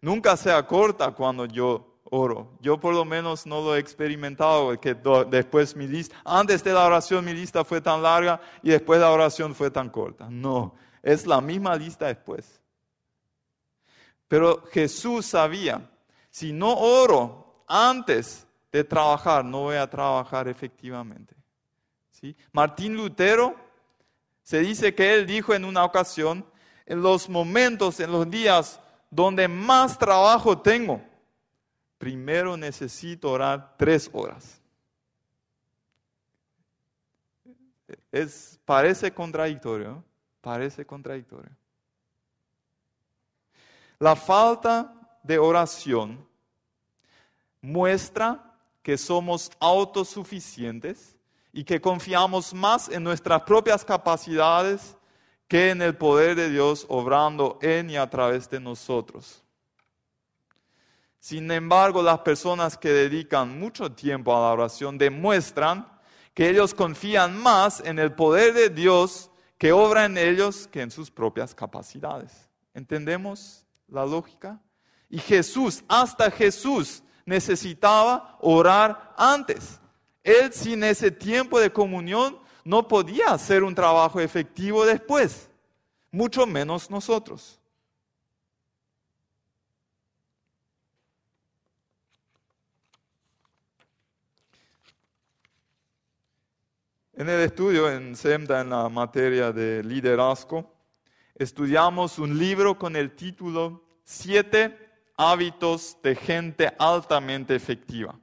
nunca 0.00 0.36
se 0.36 0.52
acorta 0.52 1.12
cuando 1.12 1.46
yo 1.46 2.00
oro. 2.10 2.56
Yo 2.60 2.78
por 2.78 2.94
lo 2.94 3.04
menos 3.04 3.46
no 3.46 3.60
lo 3.60 3.74
he 3.74 3.78
experimentado, 3.78 4.78
que 4.78 4.94
después 5.30 5.74
mi 5.74 5.86
lista, 5.86 6.16
antes 6.24 6.62
de 6.62 6.72
la 6.72 6.84
oración 6.84 7.24
mi 7.24 7.32
lista 7.32 7.64
fue 7.64 7.80
tan 7.80 8.02
larga 8.02 8.40
y 8.62 8.70
después 8.70 9.00
la 9.00 9.10
oración 9.10 9.54
fue 9.54 9.70
tan 9.70 9.88
corta. 9.88 10.28
No, 10.30 10.74
es 11.02 11.26
la 11.26 11.40
misma 11.40 11.74
lista 11.76 12.06
después. 12.06 12.60
Pero 14.34 14.64
Jesús 14.72 15.26
sabía, 15.26 15.88
si 16.28 16.52
no 16.52 16.76
oro 16.76 17.62
antes 17.68 18.44
de 18.72 18.82
trabajar, 18.82 19.44
no 19.44 19.60
voy 19.60 19.76
a 19.76 19.88
trabajar 19.88 20.48
efectivamente. 20.48 21.36
¿Sí? 22.10 22.34
Martín 22.50 22.96
Lutero 22.96 23.54
se 24.42 24.58
dice 24.58 24.92
que 24.92 25.14
él 25.14 25.24
dijo 25.24 25.54
en 25.54 25.64
una 25.64 25.84
ocasión, 25.84 26.44
en 26.84 27.00
los 27.00 27.28
momentos, 27.28 28.00
en 28.00 28.10
los 28.10 28.28
días 28.28 28.80
donde 29.08 29.46
más 29.46 29.96
trabajo 29.96 30.60
tengo, 30.60 31.00
primero 31.96 32.56
necesito 32.56 33.30
orar 33.30 33.76
tres 33.78 34.10
horas. 34.12 34.60
Es, 38.10 38.58
parece 38.64 39.14
contradictorio, 39.14 40.02
parece 40.40 40.84
contradictorio. 40.84 41.52
La 44.04 44.16
falta 44.16 44.92
de 45.22 45.38
oración 45.38 46.28
muestra 47.62 48.54
que 48.82 48.98
somos 48.98 49.50
autosuficientes 49.58 51.16
y 51.54 51.64
que 51.64 51.80
confiamos 51.80 52.52
más 52.52 52.90
en 52.90 53.02
nuestras 53.02 53.40
propias 53.44 53.82
capacidades 53.82 54.98
que 55.48 55.70
en 55.70 55.80
el 55.80 55.96
poder 55.96 56.36
de 56.36 56.50
Dios 56.50 56.84
obrando 56.90 57.58
en 57.62 57.88
y 57.88 57.96
a 57.96 58.10
través 58.10 58.50
de 58.50 58.60
nosotros. 58.60 59.42
Sin 61.18 61.50
embargo, 61.50 62.02
las 62.02 62.18
personas 62.18 62.76
que 62.76 62.90
dedican 62.90 63.58
mucho 63.58 63.90
tiempo 63.90 64.36
a 64.36 64.40
la 64.42 64.52
oración 64.52 64.98
demuestran 64.98 65.88
que 66.34 66.50
ellos 66.50 66.74
confían 66.74 67.38
más 67.38 67.80
en 67.80 67.98
el 67.98 68.12
poder 68.12 68.52
de 68.52 68.68
Dios 68.68 69.30
que 69.56 69.72
obra 69.72 70.04
en 70.04 70.18
ellos 70.18 70.66
que 70.66 70.82
en 70.82 70.90
sus 70.90 71.10
propias 71.10 71.54
capacidades. 71.54 72.50
¿Entendemos 72.74 73.63
la 73.88 74.04
lógica? 74.04 74.60
Y 75.08 75.18
Jesús, 75.18 75.84
hasta 75.88 76.30
Jesús, 76.30 77.02
necesitaba 77.24 78.36
orar 78.40 79.14
antes. 79.16 79.80
Él 80.22 80.52
sin 80.52 80.82
ese 80.84 81.10
tiempo 81.10 81.60
de 81.60 81.72
comunión 81.72 82.38
no 82.64 82.88
podía 82.88 83.32
hacer 83.32 83.62
un 83.62 83.74
trabajo 83.74 84.20
efectivo 84.20 84.84
después, 84.86 85.50
mucho 86.10 86.46
menos 86.46 86.90
nosotros. 86.90 87.60
En 97.16 97.28
el 97.28 97.42
estudio 97.42 97.88
en 97.88 98.16
SEMDA 98.16 98.62
en 98.62 98.70
la 98.70 98.88
materia 98.88 99.52
de 99.52 99.84
liderazgo, 99.84 100.73
estudiamos 101.34 102.18
un 102.18 102.38
libro 102.38 102.78
con 102.78 102.96
el 102.96 103.14
título 103.14 103.82
Siete 104.04 104.78
hábitos 105.16 105.96
de 106.02 106.14
gente 106.14 106.72
altamente 106.78 107.54
efectiva 107.54 108.18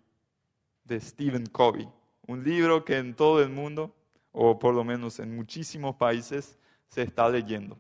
de 0.84 1.00
Stephen 1.00 1.46
Covey. 1.48 1.90
Un 2.28 2.44
libro 2.44 2.86
que 2.86 2.98
en 2.98 3.16
todo 3.16 3.42
el 3.42 3.50
mundo, 3.50 3.96
o 4.32 4.60
por 4.60 4.76
lo 4.76 4.84
menos 4.84 5.20
en 5.20 5.36
muchísimos 5.36 5.96
países, 5.96 6.58
se 6.88 7.02
está 7.02 7.28
leyendo. 7.30 7.78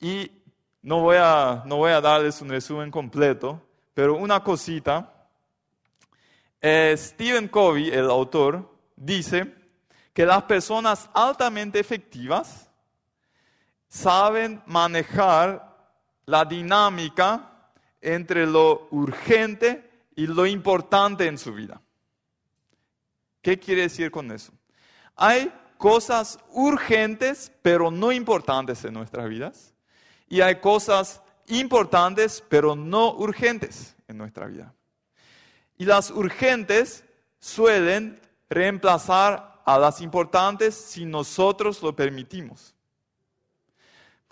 Y 0.00 0.30
no 0.82 1.00
voy 1.00 1.16
a, 1.20 1.62
no 1.66 1.76
voy 1.76 1.92
a 1.92 2.00
darles 2.00 2.40
un 2.42 2.48
resumen 2.48 2.90
completo, 2.90 3.62
pero 3.94 4.16
una 4.16 4.42
cosita. 4.42 5.28
Eh, 6.60 6.94
Stephen 6.96 7.48
Covey, 7.48 7.90
el 7.90 8.10
autor, 8.10 8.68
dice 8.96 9.54
que 10.12 10.26
las 10.26 10.42
personas 10.42 11.08
altamente 11.14 11.78
efectivas 11.78 12.71
saben 13.92 14.62
manejar 14.64 15.76
la 16.24 16.46
dinámica 16.46 17.50
entre 18.00 18.46
lo 18.46 18.88
urgente 18.90 20.06
y 20.16 20.26
lo 20.26 20.46
importante 20.46 21.26
en 21.26 21.36
su 21.36 21.52
vida. 21.52 21.78
¿Qué 23.42 23.58
quiere 23.58 23.82
decir 23.82 24.10
con 24.10 24.32
eso? 24.32 24.50
Hay 25.14 25.52
cosas 25.76 26.38
urgentes 26.52 27.52
pero 27.60 27.90
no 27.90 28.12
importantes 28.12 28.82
en 28.86 28.94
nuestras 28.94 29.28
vidas 29.28 29.74
y 30.26 30.40
hay 30.40 30.56
cosas 30.56 31.20
importantes 31.48 32.42
pero 32.48 32.74
no 32.74 33.12
urgentes 33.12 33.94
en 34.08 34.16
nuestra 34.16 34.46
vida. 34.46 34.72
Y 35.76 35.84
las 35.84 36.10
urgentes 36.10 37.04
suelen 37.40 38.18
reemplazar 38.48 39.60
a 39.66 39.78
las 39.78 40.00
importantes 40.00 40.74
si 40.74 41.04
nosotros 41.04 41.82
lo 41.82 41.94
permitimos. 41.94 42.74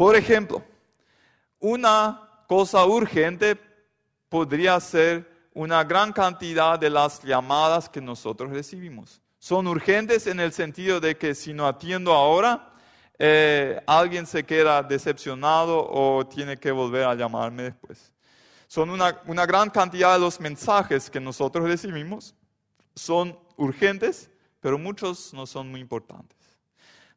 Por 0.00 0.16
ejemplo, 0.16 0.62
una 1.58 2.26
cosa 2.48 2.86
urgente 2.86 3.54
podría 4.30 4.80
ser 4.80 5.30
una 5.52 5.84
gran 5.84 6.10
cantidad 6.10 6.78
de 6.78 6.88
las 6.88 7.22
llamadas 7.22 7.86
que 7.86 8.00
nosotros 8.00 8.48
recibimos. 8.48 9.20
Son 9.38 9.66
urgentes 9.66 10.26
en 10.26 10.40
el 10.40 10.54
sentido 10.54 11.00
de 11.00 11.18
que 11.18 11.34
si 11.34 11.52
no 11.52 11.66
atiendo 11.66 12.14
ahora, 12.14 12.72
eh, 13.18 13.78
alguien 13.86 14.26
se 14.26 14.42
queda 14.42 14.82
decepcionado 14.82 15.86
o 15.86 16.26
tiene 16.26 16.56
que 16.56 16.70
volver 16.70 17.04
a 17.04 17.14
llamarme 17.14 17.64
después. 17.64 18.10
Son 18.68 18.88
una, 18.88 19.20
una 19.26 19.44
gran 19.44 19.68
cantidad 19.68 20.14
de 20.14 20.20
los 20.20 20.40
mensajes 20.40 21.10
que 21.10 21.20
nosotros 21.20 21.68
recibimos. 21.68 22.34
Son 22.94 23.38
urgentes, 23.58 24.30
pero 24.60 24.78
muchos 24.78 25.34
no 25.34 25.46
son 25.46 25.70
muy 25.70 25.82
importantes. 25.82 26.38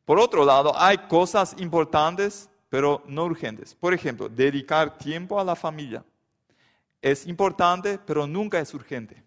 Por 0.04 0.20
otro 0.20 0.44
lado, 0.44 0.78
hay 0.78 0.98
cosas 1.08 1.56
importantes 1.60 2.50
pero 2.74 3.04
no 3.06 3.26
urgentes. 3.26 3.76
Por 3.76 3.94
ejemplo, 3.94 4.28
dedicar 4.28 4.98
tiempo 4.98 5.40
a 5.40 5.44
la 5.44 5.56
familia. 5.56 6.04
Es 7.04 7.28
importante, 7.28 8.00
pero 8.00 8.26
nunca 8.26 8.60
es 8.60 8.74
urgente. 8.74 9.24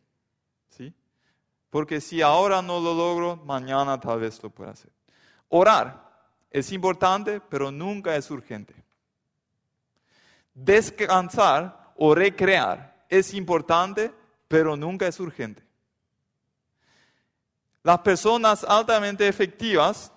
¿sí? 0.68 0.92
Porque 1.70 2.00
si 2.00 2.22
ahora 2.22 2.60
no 2.60 2.80
lo 2.80 2.92
logro, 2.92 3.36
mañana 3.36 4.00
tal 4.00 4.18
vez 4.18 4.42
lo 4.42 4.50
pueda 4.50 4.72
hacer. 4.72 4.90
Orar 5.48 6.10
es 6.50 6.72
importante, 6.72 7.40
pero 7.40 7.70
nunca 7.70 8.16
es 8.16 8.28
urgente. 8.32 8.74
Descansar 10.52 11.92
o 11.96 12.16
recrear 12.16 13.06
es 13.08 13.32
importante, 13.32 14.12
pero 14.48 14.76
nunca 14.76 15.06
es 15.06 15.20
urgente. 15.20 15.62
Las 17.84 18.00
personas 18.00 18.64
altamente 18.64 19.28
efectivas 19.28 20.12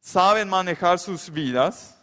saben 0.00 0.48
manejar 0.48 0.98
sus 0.98 1.30
vidas 1.30 1.94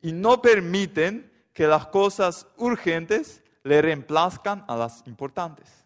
y 0.00 0.12
no 0.12 0.40
permiten 0.40 1.30
que 1.52 1.66
las 1.66 1.86
cosas 1.86 2.46
urgentes 2.56 3.42
le 3.62 3.82
reemplazcan 3.82 4.64
a 4.68 4.76
las 4.76 5.02
importantes. 5.06 5.84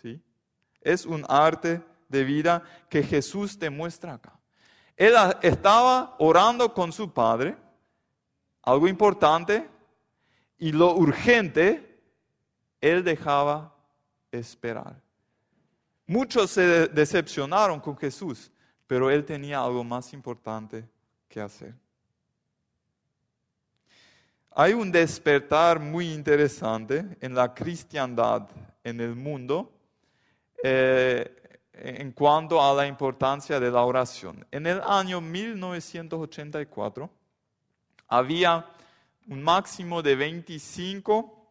¿Sí? 0.00 0.20
Es 0.80 1.06
un 1.06 1.24
arte 1.28 1.82
de 2.08 2.24
vida 2.24 2.62
que 2.88 3.02
Jesús 3.02 3.58
te 3.58 3.70
muestra 3.70 4.14
acá. 4.14 4.38
Él 4.96 5.14
estaba 5.42 6.16
orando 6.18 6.72
con 6.72 6.92
su 6.92 7.12
Padre, 7.12 7.56
algo 8.62 8.88
importante, 8.88 9.68
y 10.58 10.72
lo 10.72 10.94
urgente, 10.94 12.00
él 12.80 13.04
dejaba 13.04 13.74
esperar. 14.30 15.02
Muchos 16.06 16.50
se 16.50 16.88
decepcionaron 16.88 17.80
con 17.80 17.96
Jesús, 17.96 18.50
pero 18.86 19.10
él 19.10 19.24
tenía 19.24 19.62
algo 19.62 19.82
más 19.84 20.12
importante 20.12 20.88
que 21.28 21.40
hacer. 21.40 21.74
Hay 24.56 24.72
un 24.72 24.92
despertar 24.92 25.80
muy 25.80 26.12
interesante 26.12 27.04
en 27.20 27.34
la 27.34 27.52
cristiandad 27.52 28.46
en 28.84 29.00
el 29.00 29.16
mundo 29.16 29.72
eh, 30.62 31.58
en 31.72 32.12
cuanto 32.12 32.62
a 32.62 32.72
la 32.72 32.86
importancia 32.86 33.58
de 33.58 33.68
la 33.68 33.82
oración. 33.82 34.46
En 34.52 34.68
el 34.68 34.80
año 34.82 35.20
1984 35.20 37.10
había 38.06 38.64
un 39.26 39.42
máximo 39.42 40.02
de 40.02 40.14
25 40.14 41.48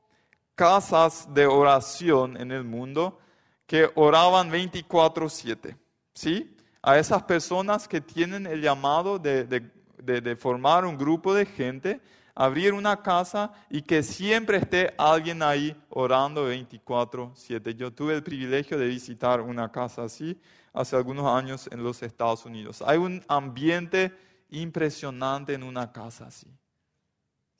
casas 0.56 1.28
de 1.34 1.46
oración 1.46 2.38
en 2.38 2.54
el 2.54 2.64
mundo 2.64 3.20
que 3.68 3.92
oraban 3.96 4.50
24/7. 4.50 5.76
¿Sí? 6.14 6.56
A 6.82 6.98
esas 6.98 7.24
personas 7.24 7.86
que 7.86 8.00
tienen 8.00 8.48
el 8.48 8.62
llamado 8.62 9.20
de 9.20 10.38
formar 10.40 10.86
un 10.86 10.98
grupo 10.98 11.34
de 11.34 11.46
gente 11.46 12.00
abrir 12.36 12.74
una 12.74 13.02
casa 13.02 13.52
y 13.70 13.82
que 13.82 14.02
siempre 14.02 14.58
esté 14.58 14.94
alguien 14.98 15.44
ahí 15.44 15.76
orando 15.90 16.48
24/7. 16.48 17.76
Yo 17.76 17.94
tuve 17.94 18.16
el 18.16 18.24
privilegio 18.24 18.78
de 18.78 18.88
visitar 18.88 19.42
una 19.42 19.72
casa 19.72 20.04
así 20.04 20.40
hace 20.74 20.96
algunos 20.96 21.26
años 21.26 21.70
en 21.72 21.84
los 21.84 22.02
Estados 22.02 22.46
Unidos. 22.46 22.82
Hay 22.86 22.98
un 22.98 23.24
ambiente 23.28 24.16
impresionante 24.50 25.54
en 25.54 25.64
una 25.64 25.92
casa 25.92 26.28
así. 26.28 26.48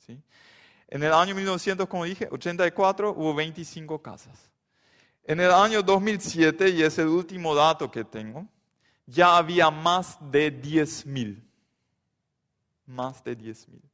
¿sí? 0.06 0.20
En 0.88 1.04
el 1.04 1.14
año 1.14 1.36
1900, 1.36 1.88
como 1.88 2.06
dije, 2.06 2.28
84 2.32 3.12
hubo 3.12 3.34
25 3.34 4.02
casas. 4.02 4.50
En 5.26 5.40
el 5.40 5.52
año 5.52 5.82
2007, 5.82 6.70
y 6.70 6.84
es 6.84 6.98
el 6.98 7.08
último 7.08 7.56
dato 7.56 7.90
que 7.90 8.04
tengo, 8.04 8.46
ya 9.06 9.38
había 9.38 9.72
más 9.72 10.18
de 10.20 10.52
10 10.52 11.06
mil. 11.06 11.50
Más 12.86 13.24
de 13.24 13.36
10 13.36 13.70
mil 13.70 13.93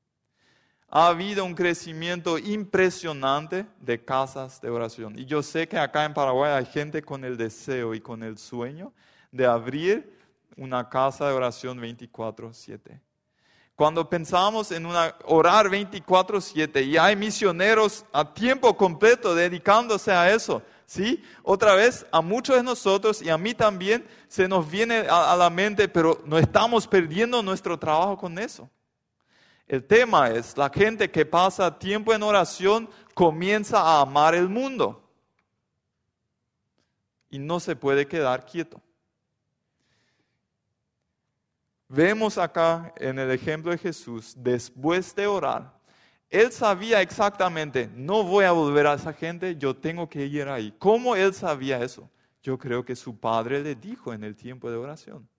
ha 0.92 1.08
habido 1.08 1.46
un 1.46 1.54
crecimiento 1.54 2.38
impresionante 2.38 3.66
de 3.80 4.04
casas 4.04 4.60
de 4.60 4.70
oración. 4.70 5.18
Y 5.18 5.26
yo 5.26 5.44
sé 5.44 5.68
que 5.68 5.78
acá 5.78 6.06
en 6.06 6.14
Paraguay 6.14 6.52
hay 6.52 6.66
gente 6.66 7.02
con 7.02 7.24
el 7.24 7.38
deseo 7.38 7.94
y 7.94 8.02
con 8.02 8.24
el 8.24 8.38
sueño 8.38 8.92
de 9.32 9.46
abrir 9.46 10.18
una 10.58 10.90
casa 10.90 11.28
de 11.28 11.34
oración 11.34 11.80
24/7. 11.80 13.00
Cuando 13.76 14.10
pensamos 14.10 14.72
en 14.72 14.86
una, 14.86 15.16
orar 15.26 15.70
24/7 15.70 16.84
y 16.84 16.98
hay 16.98 17.16
misioneros 17.16 18.04
a 18.12 18.34
tiempo 18.34 18.76
completo 18.76 19.34
dedicándose 19.34 20.12
a 20.12 20.34
eso, 20.34 20.62
¿sí? 20.86 21.24
Otra 21.44 21.76
vez, 21.76 22.06
a 22.12 22.20
muchos 22.20 22.58
de 22.58 22.64
nosotros 22.64 23.22
y 23.22 23.30
a 23.30 23.38
mí 23.38 23.54
también 23.54 24.06
se 24.28 24.50
nos 24.50 24.70
viene 24.70 25.06
a 25.10 25.34
la 25.38 25.50
mente, 25.50 25.88
pero 25.88 26.22
no 26.26 26.38
estamos 26.38 26.88
perdiendo 26.88 27.42
nuestro 27.42 27.80
trabajo 27.80 28.18
con 28.18 28.38
eso. 28.38 28.70
El 29.70 29.86
tema 29.86 30.32
es, 30.32 30.58
la 30.58 30.68
gente 30.68 31.12
que 31.12 31.28
pasa 31.28 31.78
tiempo 31.78 32.12
en 32.12 32.24
oración 32.24 32.90
comienza 33.14 33.80
a 33.80 34.02
amar 34.02 34.34
el 34.34 34.50
mundo 34.50 35.08
y 37.30 37.38
no 37.38 37.60
se 37.60 37.76
puede 37.76 38.08
quedar 38.08 38.48
quieto. 38.48 38.82
Vemos 41.88 42.40
acá 42.40 42.92
en 42.98 43.20
el 43.20 43.30
ejemplo 43.30 43.72
de 43.72 43.78
Jesús, 43.78 44.34
después 44.36 45.14
de 45.14 45.28
orar, 45.28 45.80
él 46.32 46.52
sabía 46.52 47.04
exactamente, 47.04 47.92
no 47.94 48.24
voy 48.24 48.46
a 48.46 48.52
volver 48.52 48.88
a 48.88 48.96
esa 48.96 49.14
gente, 49.14 49.56
yo 49.56 49.76
tengo 49.76 50.10
que 50.10 50.26
ir 50.26 50.48
ahí. 50.48 50.74
¿Cómo 50.80 51.16
él 51.16 51.32
sabía 51.36 51.84
eso? 51.84 52.10
Yo 52.42 52.58
creo 52.58 52.84
que 52.84 52.96
su 52.96 53.20
padre 53.20 53.62
le 53.62 53.76
dijo 53.76 54.14
en 54.14 54.24
el 54.24 54.36
tiempo 54.36 54.72
de 54.72 54.78
oración. 54.78 55.30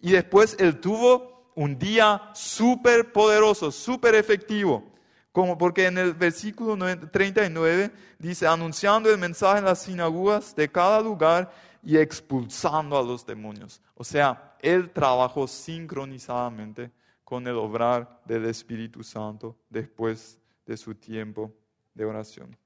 Y 0.00 0.10
después 0.10 0.56
él 0.58 0.80
tuvo 0.80 1.37
un 1.58 1.76
día 1.76 2.30
súper 2.34 3.10
poderoso, 3.10 3.72
súper 3.72 4.14
efectivo, 4.14 4.92
Como 5.32 5.58
porque 5.58 5.86
en 5.86 5.98
el 5.98 6.14
versículo 6.14 6.76
39 7.10 7.90
dice, 8.18 8.46
anunciando 8.46 9.10
el 9.10 9.18
mensaje 9.18 9.58
en 9.58 9.64
las 9.64 9.82
sinagogas 9.82 10.54
de 10.54 10.68
cada 10.68 11.00
lugar 11.00 11.52
y 11.82 11.96
expulsando 11.96 12.96
a 12.96 13.02
los 13.02 13.26
demonios. 13.26 13.80
O 13.94 14.04
sea, 14.04 14.56
él 14.60 14.90
trabajó 14.90 15.46
sincronizadamente 15.48 16.92
con 17.24 17.46
el 17.46 17.56
obrar 17.56 18.20
del 18.24 18.46
Espíritu 18.46 19.02
Santo 19.02 19.56
después 19.68 20.38
de 20.64 20.76
su 20.76 20.94
tiempo 20.94 21.52
de 21.92 22.04
oración. 22.04 22.56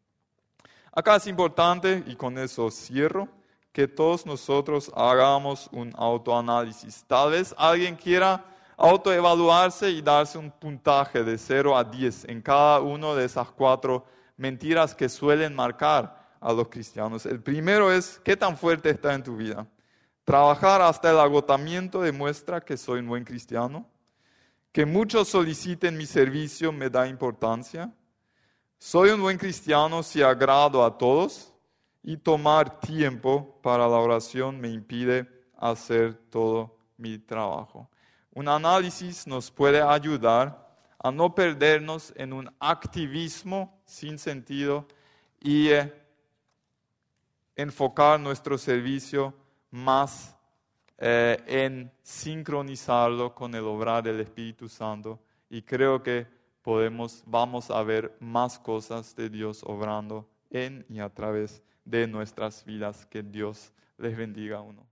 Acá 0.92 1.16
es 1.16 1.26
importante, 1.26 2.04
y 2.06 2.14
con 2.14 2.38
eso 2.38 2.70
cierro, 2.70 3.28
que 3.72 3.88
todos 3.88 4.26
nosotros 4.26 4.92
hagamos 4.94 5.68
un 5.72 5.92
autoanálisis. 5.96 7.04
Tal 7.06 7.30
vez 7.32 7.54
alguien 7.56 7.96
quiera 7.96 8.51
autoevaluarse 8.76 9.90
y 9.90 10.02
darse 10.02 10.38
un 10.38 10.50
puntaje 10.50 11.22
de 11.22 11.38
0 11.38 11.76
a 11.76 11.84
10 11.84 12.26
en 12.28 12.42
cada 12.42 12.80
una 12.80 13.14
de 13.14 13.24
esas 13.24 13.50
cuatro 13.50 14.04
mentiras 14.36 14.94
que 14.94 15.08
suelen 15.08 15.54
marcar 15.54 16.22
a 16.40 16.52
los 16.52 16.68
cristianos. 16.68 17.24
El 17.26 17.40
primero 17.40 17.92
es, 17.92 18.20
¿qué 18.24 18.36
tan 18.36 18.56
fuerte 18.56 18.90
está 18.90 19.14
en 19.14 19.22
tu 19.22 19.36
vida? 19.36 19.66
Trabajar 20.24 20.82
hasta 20.82 21.10
el 21.10 21.18
agotamiento 21.18 22.00
demuestra 22.00 22.60
que 22.60 22.76
soy 22.76 23.00
un 23.00 23.08
buen 23.08 23.24
cristiano. 23.24 23.88
Que 24.72 24.86
muchos 24.86 25.28
soliciten 25.28 25.96
mi 25.96 26.06
servicio 26.06 26.72
me 26.72 26.88
da 26.88 27.06
importancia. 27.06 27.92
Soy 28.78 29.10
un 29.10 29.20
buen 29.20 29.36
cristiano 29.36 30.02
si 30.02 30.22
agrado 30.22 30.84
a 30.84 30.96
todos. 30.96 31.52
Y 32.04 32.16
tomar 32.16 32.80
tiempo 32.80 33.60
para 33.62 33.86
la 33.86 33.98
oración 33.98 34.60
me 34.60 34.68
impide 34.68 35.28
hacer 35.56 36.14
todo 36.30 36.76
mi 36.96 37.18
trabajo. 37.18 37.88
Un 38.34 38.48
análisis 38.48 39.26
nos 39.26 39.50
puede 39.50 39.82
ayudar 39.82 40.62
a 40.98 41.10
no 41.10 41.34
perdernos 41.34 42.12
en 42.16 42.32
un 42.32 42.50
activismo 42.60 43.78
sin 43.84 44.18
sentido 44.18 44.86
y 45.40 45.68
eh, 45.68 45.92
enfocar 47.56 48.18
nuestro 48.18 48.56
servicio 48.56 49.34
más 49.70 50.34
eh, 50.96 51.36
en 51.46 51.92
sincronizarlo 52.02 53.34
con 53.34 53.54
el 53.54 53.64
obrar 53.64 54.02
del 54.02 54.20
Espíritu 54.20 54.68
Santo. 54.68 55.18
Y 55.50 55.60
creo 55.60 56.02
que 56.02 56.26
podemos, 56.62 57.22
vamos 57.26 57.70
a 57.70 57.82
ver 57.82 58.16
más 58.20 58.58
cosas 58.58 59.14
de 59.14 59.28
Dios 59.28 59.62
obrando 59.64 60.26
en 60.48 60.86
y 60.88 61.00
a 61.00 61.10
través 61.10 61.62
de 61.84 62.06
nuestras 62.06 62.64
vidas. 62.64 63.04
Que 63.06 63.22
Dios 63.22 63.72
les 63.98 64.16
bendiga 64.16 64.58
a 64.58 64.60
uno. 64.62 64.86